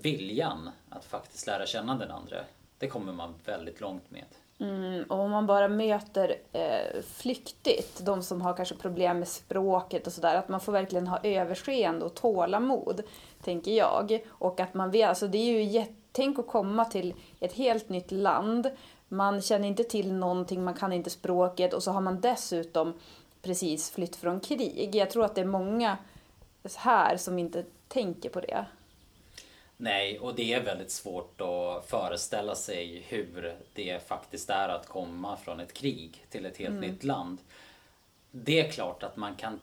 [0.03, 2.37] viljan att faktiskt lära känna den andra.
[2.79, 4.25] Det kommer man väldigt långt med.
[4.59, 10.07] Mm, och om man bara möter eh, flyktigt, de som har kanske problem med språket
[10.07, 13.03] och sådär, att man får verkligen ha överseende och tålamod,
[13.43, 14.25] tänker jag.
[14.29, 17.89] Och att man vet, alltså det är ju jätte, tänk att komma till ett helt
[17.89, 18.71] nytt land,
[19.09, 22.95] man känner inte till någonting, man kan inte språket och så har man dessutom
[23.43, 24.95] precis flytt från krig.
[24.95, 25.97] Jag tror att det är många
[26.77, 28.65] här som inte tänker på det.
[29.77, 35.37] Nej, och det är väldigt svårt att föreställa sig hur det faktiskt är att komma
[35.37, 36.91] från ett krig till ett helt mm.
[36.91, 37.39] nytt land.
[38.31, 39.61] Det är klart att man kan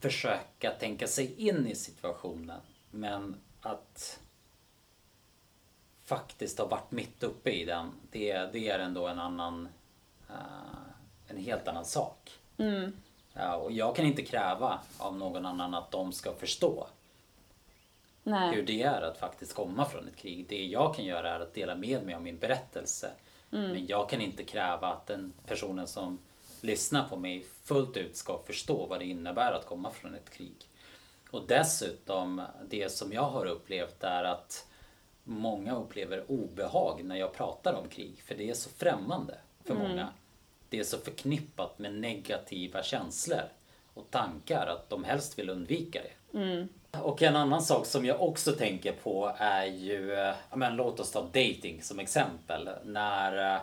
[0.00, 2.60] försöka tänka sig in i situationen,
[2.90, 4.20] men att
[6.04, 9.68] faktiskt ha varit mitt uppe i den, det, det är ändå en annan,
[10.30, 10.36] uh,
[11.28, 12.38] en helt annan sak.
[12.58, 12.92] Mm.
[13.32, 16.86] Ja, och jag kan inte kräva av någon annan att de ska förstå.
[18.24, 18.54] Nej.
[18.54, 20.46] hur det är att faktiskt komma från ett krig.
[20.48, 23.10] Det jag kan göra är att dela med mig av min berättelse.
[23.52, 23.70] Mm.
[23.70, 26.18] Men jag kan inte kräva att den personen som
[26.60, 30.68] lyssnar på mig fullt ut ska förstå vad det innebär att komma från ett krig.
[31.30, 34.66] Och dessutom, det som jag har upplevt är att
[35.24, 38.22] många upplever obehag när jag pratar om krig.
[38.22, 39.88] För det är så främmande för mm.
[39.88, 40.08] många.
[40.68, 43.44] Det är så förknippat med negativa känslor
[43.94, 46.38] och tankar att de helst vill undvika det.
[46.38, 46.68] Mm.
[47.02, 51.10] Och en annan sak som jag också tänker på är ju, eh, men låt oss
[51.10, 52.70] ta dating som exempel.
[52.84, 53.60] När eh,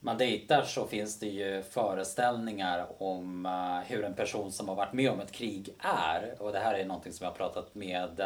[0.00, 4.92] man dejtar så finns det ju föreställningar om eh, hur en person som har varit
[4.92, 6.34] med om ett krig är.
[6.38, 8.20] Och det här är någonting som jag har pratat med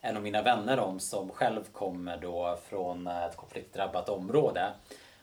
[0.00, 4.72] en av mina vänner om som själv kommer då från ett konfliktdrabbat område.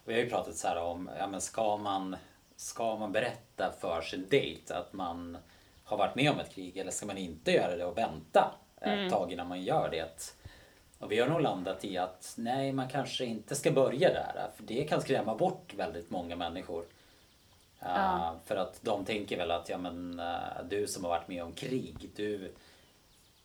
[0.05, 2.15] Och jag har ju pratat så här om, ja men ska man,
[2.55, 5.37] ska man berätta för sin dejt att man
[5.91, 8.99] har varit med om ett krig eller ska man inte göra det och vänta mm.
[8.99, 10.33] ett tag innan man gör det?
[10.99, 14.49] Och vi har nog landat i att nej, man kanske inte ska börja där.
[14.55, 16.85] För det kan skrämma bort väldigt många människor.
[17.83, 21.43] Uh, för att de tänker väl att ja, men, uh, du som har varit med
[21.43, 22.53] om krig, du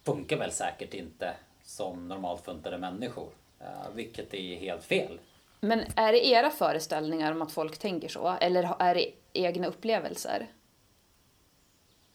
[0.05, 1.35] funkar väl säkert inte
[1.65, 3.31] som normalt funtade människor.
[3.61, 5.19] Uh, vilket är helt fel.
[5.61, 8.37] Men är det era föreställningar om att folk tänker så?
[8.41, 10.47] Eller är det egna upplevelser?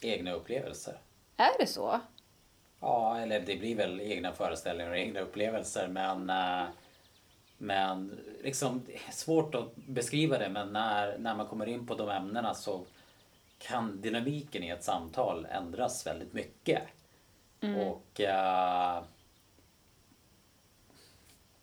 [0.02, 0.98] Egna upplevelser.
[1.38, 2.00] Är det så?
[2.80, 6.70] Ja, eller det blir väl egna föreställningar och egna upplevelser men uh,
[7.58, 12.54] men liksom svårt att beskriva det men när, när man kommer in på de ämnena
[12.54, 12.86] så
[13.58, 16.82] kan dynamiken i ett samtal ändras väldigt mycket.
[17.62, 17.88] Mm.
[17.88, 19.04] Och uh,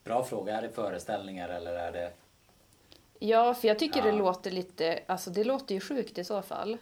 [0.08, 0.56] Bra fråga.
[0.56, 2.12] Är det föreställningar eller är det...
[3.18, 4.04] Ja, för jag tycker ja.
[4.04, 5.02] det låter lite...
[5.06, 6.78] Alltså det låter ju sjukt i så fall.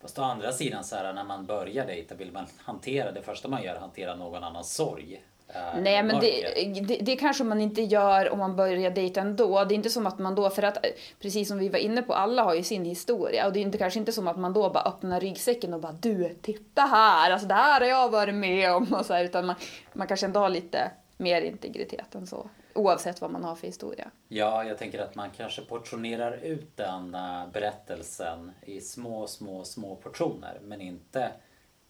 [0.00, 3.48] Fast å andra sidan så här när man börjar dejta vill man hantera det första
[3.48, 5.22] man gör hantera någon annans sorg.
[5.48, 9.64] Äh, Nej men det, det, det, kanske man inte gör om man börjar dejta ändå.
[9.64, 10.86] Det är inte som att man då, för att
[11.20, 13.78] precis som vi var inne på, alla har ju sin historia och det är inte,
[13.78, 17.48] kanske inte som att man då bara öppnar ryggsäcken och bara du, titta här, alltså
[17.48, 19.56] det här har jag varit med om och så här, utan man,
[19.92, 22.50] man kanske ändå har lite mer integritet än så.
[22.74, 24.10] Oavsett vad man har för historia.
[24.28, 29.96] Ja, jag tänker att man kanske portionerar ut den uh, berättelsen i små, små, små
[29.96, 31.30] portioner men inte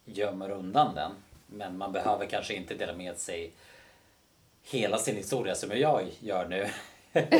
[0.04, 1.12] gömmer undan den.
[1.46, 3.52] Men man behöver kanske inte dela med sig
[4.62, 6.66] hela sin historia som jag gör nu.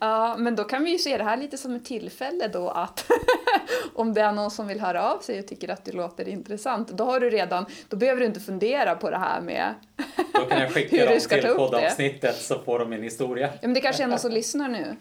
[0.00, 3.10] Ja, men då kan vi ju se det här lite som ett tillfälle då att
[3.94, 6.88] om det är någon som vill höra av sig och tycker att det låter intressant,
[6.88, 9.74] då har du redan, då behöver du inte fundera på det här med
[10.34, 13.46] Då kan jag skicka dem till poddavsnittet så får de en historia.
[13.52, 14.96] Ja, men det kanske är någon som lyssnar nu.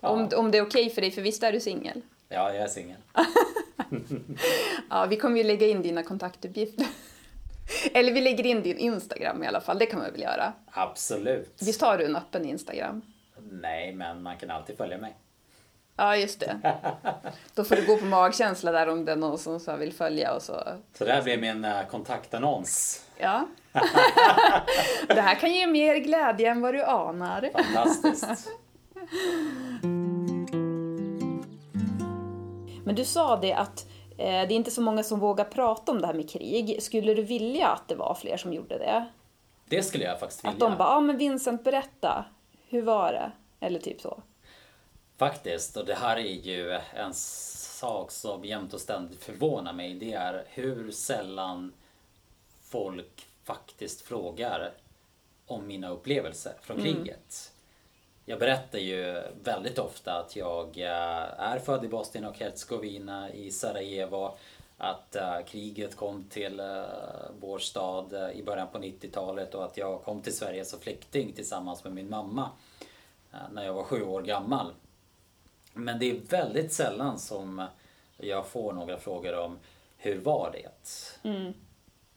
[0.00, 0.08] Ja.
[0.08, 2.02] Om, om det är okej okay för dig, för visst är du singel?
[2.28, 2.96] Ja, jag är singel.
[4.90, 6.86] ja, vi kommer ju lägga in dina kontaktuppgifter.
[7.92, 10.52] Eller vi lägger in din Instagram i alla fall, det kan man väl göra?
[10.70, 11.56] Absolut.
[11.60, 13.02] Visst har du en öppen Instagram?
[13.50, 15.16] Nej, men man kan alltid följa mig.
[15.96, 16.60] Ja, just det.
[17.54, 20.34] Då får du gå på magkänsla där om det är någon som så vill följa
[20.34, 20.62] och så.
[20.98, 23.04] Så det här blir min uh, kontaktannons.
[23.18, 23.46] Ja.
[25.08, 27.50] det här kan ge mer glädje än vad du anar.
[27.52, 28.48] Fantastiskt.
[32.84, 33.86] Men du sa det att
[34.18, 36.82] eh, det är inte så många som vågar prata om det här med krig.
[36.82, 39.06] Skulle du vilja att det var fler som gjorde det?
[39.68, 40.52] Det skulle jag faktiskt vilja.
[40.52, 42.24] Att de bara, ja ah, men Vincent berätta,
[42.68, 43.32] hur var det?
[43.66, 44.22] Eller typ så.
[45.22, 49.94] Faktiskt, och det här är ju en sak som jämt och ständigt förvånar mig.
[49.94, 51.72] Det är hur sällan
[52.62, 54.72] folk faktiskt frågar
[55.46, 56.94] om mina upplevelser från mm.
[56.94, 57.52] kriget.
[58.24, 63.50] Jag berättar ju väldigt ofta att jag eh, är född i Bosnien och Herzegovina i
[63.50, 64.34] Sarajevo.
[64.78, 66.84] Att uh, kriget kom till uh,
[67.40, 71.84] vår stad i början på 90-talet och att jag kom till Sverige som flykting tillsammans
[71.84, 72.50] med min mamma
[73.52, 74.72] när jag var sju år gammal.
[75.74, 77.66] Men det är väldigt sällan som
[78.16, 79.58] jag får några frågor om
[79.96, 81.28] hur var det?
[81.28, 81.52] Mm.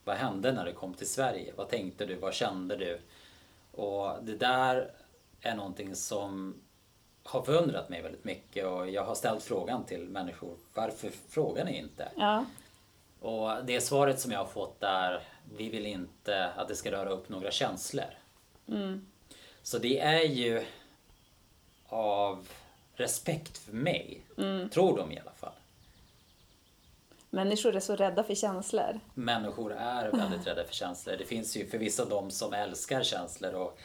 [0.04, 1.54] Vad hände när du kom till Sverige?
[1.56, 2.16] Vad tänkte du?
[2.16, 3.00] Vad kände du?
[3.72, 4.92] Och det där
[5.42, 6.62] är någonting som
[7.24, 11.78] har förundrat mig väldigt mycket och jag har ställt frågan till människor varför frågar ni
[11.78, 12.12] inte?
[12.16, 12.46] Ja.
[13.20, 15.22] Och det svaret som jag har fått är
[15.58, 18.06] vi vill inte att det ska röra upp några känslor.
[18.68, 19.06] Mm.
[19.64, 20.64] Så det är ju
[21.88, 22.48] av
[22.96, 24.22] respekt för mig.
[24.38, 24.70] Mm.
[24.70, 25.54] Tror de i alla fall.
[27.30, 29.00] Människor är så rädda för känslor.
[29.14, 31.16] Människor är väldigt rädda för känslor.
[31.18, 33.80] Det finns ju förvisso de som älskar känslor och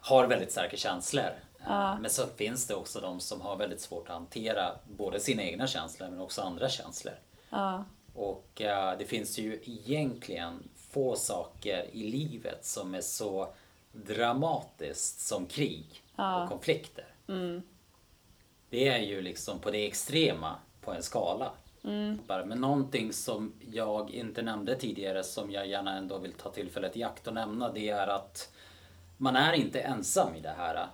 [0.00, 1.30] har väldigt starka känslor.
[1.66, 1.98] Ja.
[1.98, 5.66] Men så finns det också de som har väldigt svårt att hantera både sina egna
[5.66, 7.14] känslor men också andra känslor.
[7.50, 7.84] Ja.
[8.14, 13.54] Och uh, det finns ju egentligen få saker i livet som är så
[13.92, 16.42] dramatiskt som krig ja.
[16.42, 17.04] och konflikter.
[17.28, 17.62] Mm.
[18.70, 21.52] Det är ju liksom på det extrema på en skala.
[21.84, 22.18] Mm.
[22.28, 27.02] Men någonting som jag inte nämnde tidigare som jag gärna ändå vill ta tillfället i
[27.02, 28.52] akt och nämna det är att
[29.16, 30.86] man är inte ensam i det här.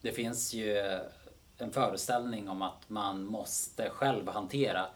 [0.00, 0.78] Det finns ju
[1.58, 4.86] en föreställning om att man måste själv hantera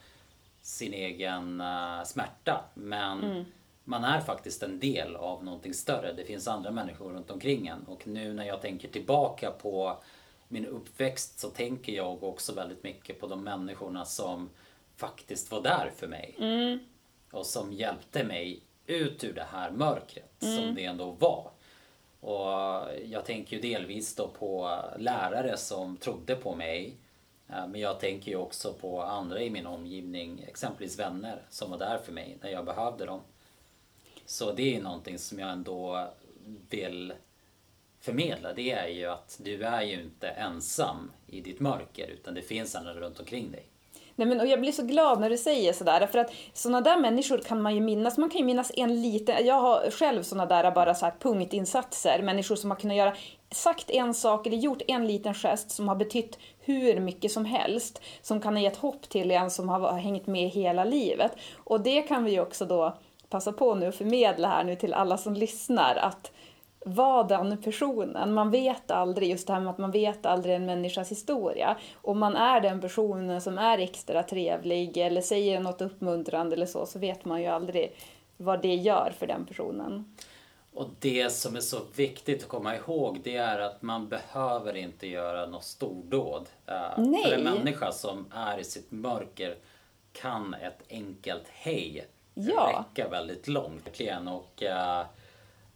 [0.62, 2.64] sin egen uh, smärta.
[2.74, 3.44] Men mm.
[3.84, 6.12] man är faktiskt en del av någonting större.
[6.12, 7.84] Det finns andra människor runt omkring en.
[7.84, 9.98] Och nu när jag tänker tillbaka på
[10.50, 14.50] min uppväxt så tänker jag också väldigt mycket på de människorna som
[14.96, 16.36] faktiskt var där för mig.
[16.38, 16.78] Mm.
[17.30, 20.56] Och som hjälpte mig ut ur det här mörkret mm.
[20.56, 21.50] som det ändå var.
[22.20, 26.96] Och jag tänker ju delvis då på lärare som trodde på mig.
[27.48, 31.78] Eh, men jag tänker ju också på andra i min omgivning, exempelvis vänner som var
[31.78, 33.20] där för mig när jag behövde dem.
[34.26, 36.08] Så det är någonting som jag ändå
[36.70, 37.12] vill
[38.00, 38.52] förmedla.
[38.52, 42.76] Det är ju att du är ju inte ensam i ditt mörker utan det finns
[42.76, 43.66] andra runt omkring dig.
[44.20, 46.96] Nej, men, och jag blir så glad när du säger sådär, för att sådana där
[46.96, 48.18] människor kan man ju minnas.
[48.18, 52.22] Man kan ju minnas en liten, jag har själv sådana där bara så här punktinsatser,
[52.22, 53.16] människor som har kunnat göra
[53.50, 58.02] sagt en sak eller gjort en liten gest som har betytt hur mycket som helst,
[58.22, 61.32] som kan ha gett hopp till en som har hängt med hela livet.
[61.56, 62.96] Och det kan vi ju också då
[63.28, 66.32] passa på nu att förmedla här nu till alla som lyssnar, att
[66.84, 68.34] var den personen.
[68.34, 71.76] Man vet aldrig, just det här med att man vet aldrig en människas historia.
[71.94, 76.86] Om man är den personen som är extra trevlig eller säger något uppmuntrande eller så,
[76.86, 77.96] så vet man ju aldrig
[78.36, 80.16] vad det gör för den personen.
[80.74, 85.06] Och det som är så viktigt att komma ihåg det är att man behöver inte
[85.06, 86.48] göra något stordåd.
[86.96, 87.24] Nej.
[87.24, 89.56] För en människa som är i sitt mörker
[90.12, 92.84] kan ett enkelt hej Ja.
[92.94, 93.88] räcka väldigt långt.
[94.28, 95.02] Och uh,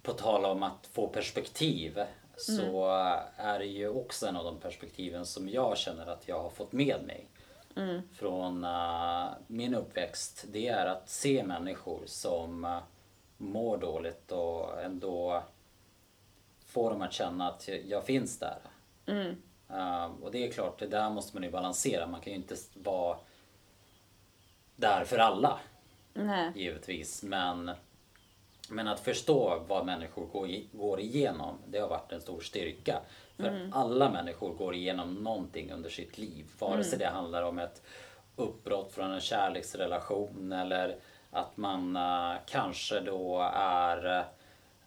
[0.05, 2.01] på tal om att få perspektiv
[2.37, 2.87] så
[3.37, 6.73] är det ju också en av de perspektiven som jag känner att jag har fått
[6.73, 7.29] med mig
[8.13, 10.45] från uh, min uppväxt.
[10.53, 12.79] Det är att se människor som uh,
[13.37, 15.43] mår dåligt och ändå
[16.67, 18.59] få dem att känna att jag, finns där.
[19.71, 22.07] Uh, och det är klart, det där måste man ju balansera.
[22.07, 23.19] Man kan ju inte vara
[24.77, 25.61] där för alla
[26.15, 26.53] Nej.
[26.55, 27.23] givetvis.
[27.23, 27.71] Men,
[28.71, 30.27] men att förstå vad människor
[30.73, 33.01] går, igenom, det har varit en stor styrka.
[33.37, 36.45] För alla människor går igenom någonting under sitt liv.
[36.59, 37.83] Vare sig det handlar om ett
[38.37, 40.97] uppbrott från en kärleksrelation eller
[41.31, 44.25] att man eh, kanske då är eh,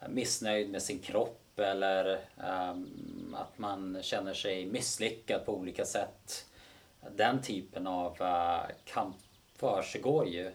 [0.09, 6.45] missnöjd med sin kropp eller ehm, att man känner sig misslyckad på olika sätt.
[7.15, 9.15] Den typen av uh, kamp
[9.55, 10.51] försiggår ju.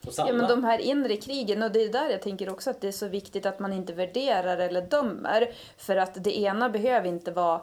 [0.00, 2.88] Ja, men de här inre krigen, och det är där jag tänker också att det
[2.88, 5.52] är så viktigt att man inte värderar eller dömer.
[5.76, 7.60] För att det ena behöver inte vara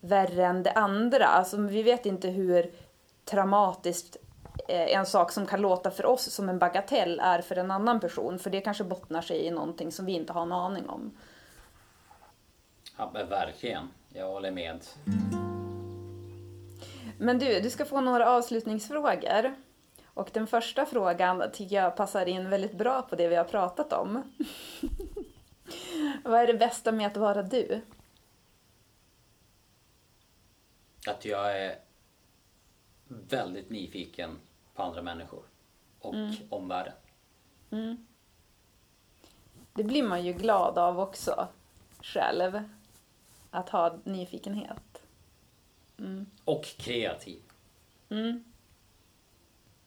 [0.00, 1.26] värre än det andra.
[1.26, 2.72] Alltså, vi vet inte hur
[3.24, 4.16] traumatiskt
[4.68, 8.00] eh, en sak som kan låta för oss som en bagatell är för en annan
[8.00, 8.38] person.
[8.38, 11.16] För det kanske bottnar sig i någonting som vi inte har en aning om.
[12.96, 13.88] Ja, men verkligen.
[14.08, 14.80] Jag håller med.
[17.18, 19.54] Men du, du ska få några avslutningsfrågor.
[20.14, 23.92] Och den första frågan tycker jag passar in väldigt bra på det vi har pratat
[23.92, 24.22] om.
[26.24, 27.80] Vad är det bästa med att vara du?
[31.06, 31.78] Att jag är
[33.08, 34.38] väldigt nyfiken
[34.74, 35.42] på andra människor
[35.98, 36.14] och
[36.48, 36.92] omvärlden.
[39.72, 41.48] Det blir man ju glad av också
[42.02, 42.62] själv.
[43.50, 45.02] Att ha nyfikenhet.
[46.44, 47.42] Och kreativ.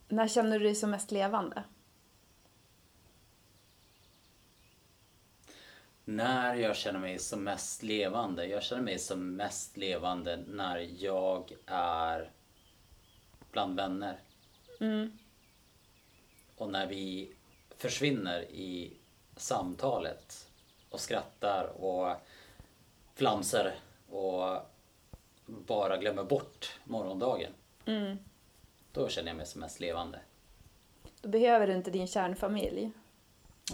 [0.07, 1.63] När känner du dig som mest levande?
[6.05, 8.45] När jag känner mig som mest levande?
[8.45, 12.31] Jag känner mig som mest levande när jag är
[13.51, 14.19] bland vänner.
[16.55, 17.33] Och när vi
[17.77, 18.93] försvinner i
[19.35, 20.49] samtalet
[20.89, 22.15] och skrattar och
[23.15, 23.75] flamsar
[24.09, 24.59] och
[25.45, 27.51] bara glömmer bort morgondagen.
[28.95, 30.19] Då känner jag mig som mest levande.
[31.21, 32.91] Då behöver du inte din kärnfamilj.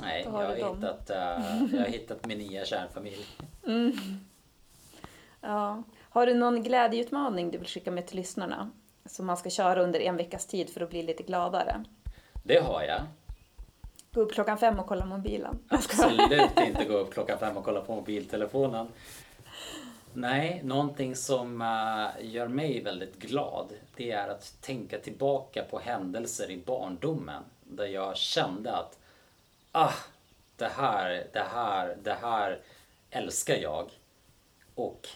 [0.02, 1.18] Nej, jag har hittat, eh,
[1.74, 3.26] jag har hittat min nya kärnfamilj.
[5.42, 5.84] Ja.
[6.00, 8.72] Har du någon glädjeutmaning du vill skicka med till lyssnarna?
[9.06, 11.84] Som man ska köra under en veckas tid för att bli lite gladare.
[12.44, 13.02] Det har jag.
[14.14, 15.60] Gå upp klockan fem och kolla mobilen.
[15.68, 18.88] Absolut inte gå upp klockan fem och kolla på mobiltelefonen.
[20.14, 26.52] Nej, någonting som eh, gör mig väldigt glad det är att tänka tillbaka på händelser
[26.52, 29.00] i barndomen där jag kände att
[29.72, 29.94] ah,
[30.56, 32.62] det här, det här, det här
[33.10, 33.92] älskar jag.
[34.76, 35.08] Och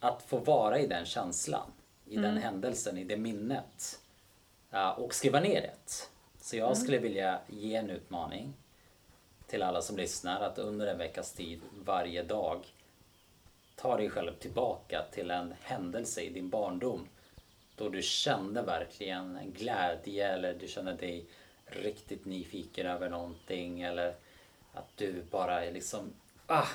[0.00, 1.72] att få vara i den känslan,
[2.06, 4.00] i den händelsen, i det minnet.
[4.70, 6.08] eh, och skriva ner det.
[6.40, 8.52] Så jag skulle vilja ge en utmaning
[9.46, 12.66] till alla som lyssnar att under en veckas tid varje dag
[13.76, 17.08] ta dig själv tillbaka till en händelse i din barndom
[17.76, 21.26] då du kände verkligen en glädje eller du kände dig
[21.66, 24.14] riktigt nyfiken över någonting eller
[24.74, 26.12] att du bara liksom
[26.46, 26.66] ah,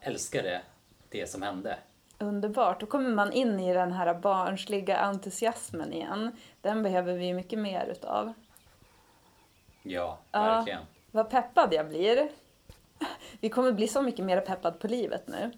[0.00, 0.62] älskade
[1.08, 1.78] det som hände.
[2.18, 2.80] Underbart.
[2.80, 6.36] Då kommer man in i den här barnsliga entusiasmen igen.
[6.60, 8.32] Den behöver vi mycket mer utav.
[9.82, 10.40] Ja, Ja.
[10.40, 10.82] verkligen.
[11.10, 12.28] Vad peppad jag blir.
[13.40, 15.52] Vi kommer bli så mycket mer peppad på livet nu.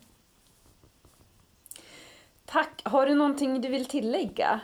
[2.44, 2.82] Tack.
[2.84, 4.60] Har du någonting du vill tillägga?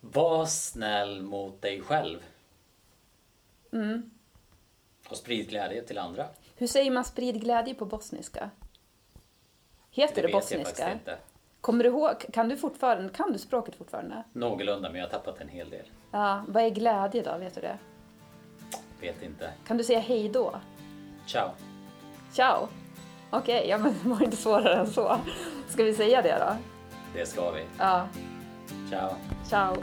[0.00, 2.18] Var snäll mot dig själv.
[5.10, 6.26] Och sprid glädje till andra.
[6.56, 8.50] Hur säger man sprid glädje på bosniska?
[9.90, 10.92] Heter det, jag bosniska?
[10.92, 11.18] inte.
[11.60, 14.24] Kommer du ihåg, kan du fortfarande, kan du språket fortfarande?
[14.32, 15.86] Någorlunda, men jag har tappat en hel del.
[16.10, 17.78] Ja, vad är glädje då, vet du det?
[19.00, 19.50] Vet inte.
[19.66, 20.54] Kan du säga hej då?
[21.26, 21.50] Ciao.
[22.32, 22.68] Ciao!
[23.30, 25.18] Okej, ja men det var inte svårare än så.
[25.68, 26.56] Ska vi säga det då?
[27.14, 27.62] Det ska vi.
[27.78, 28.06] Ja,
[28.90, 29.14] Ciao.
[29.44, 29.76] ciao!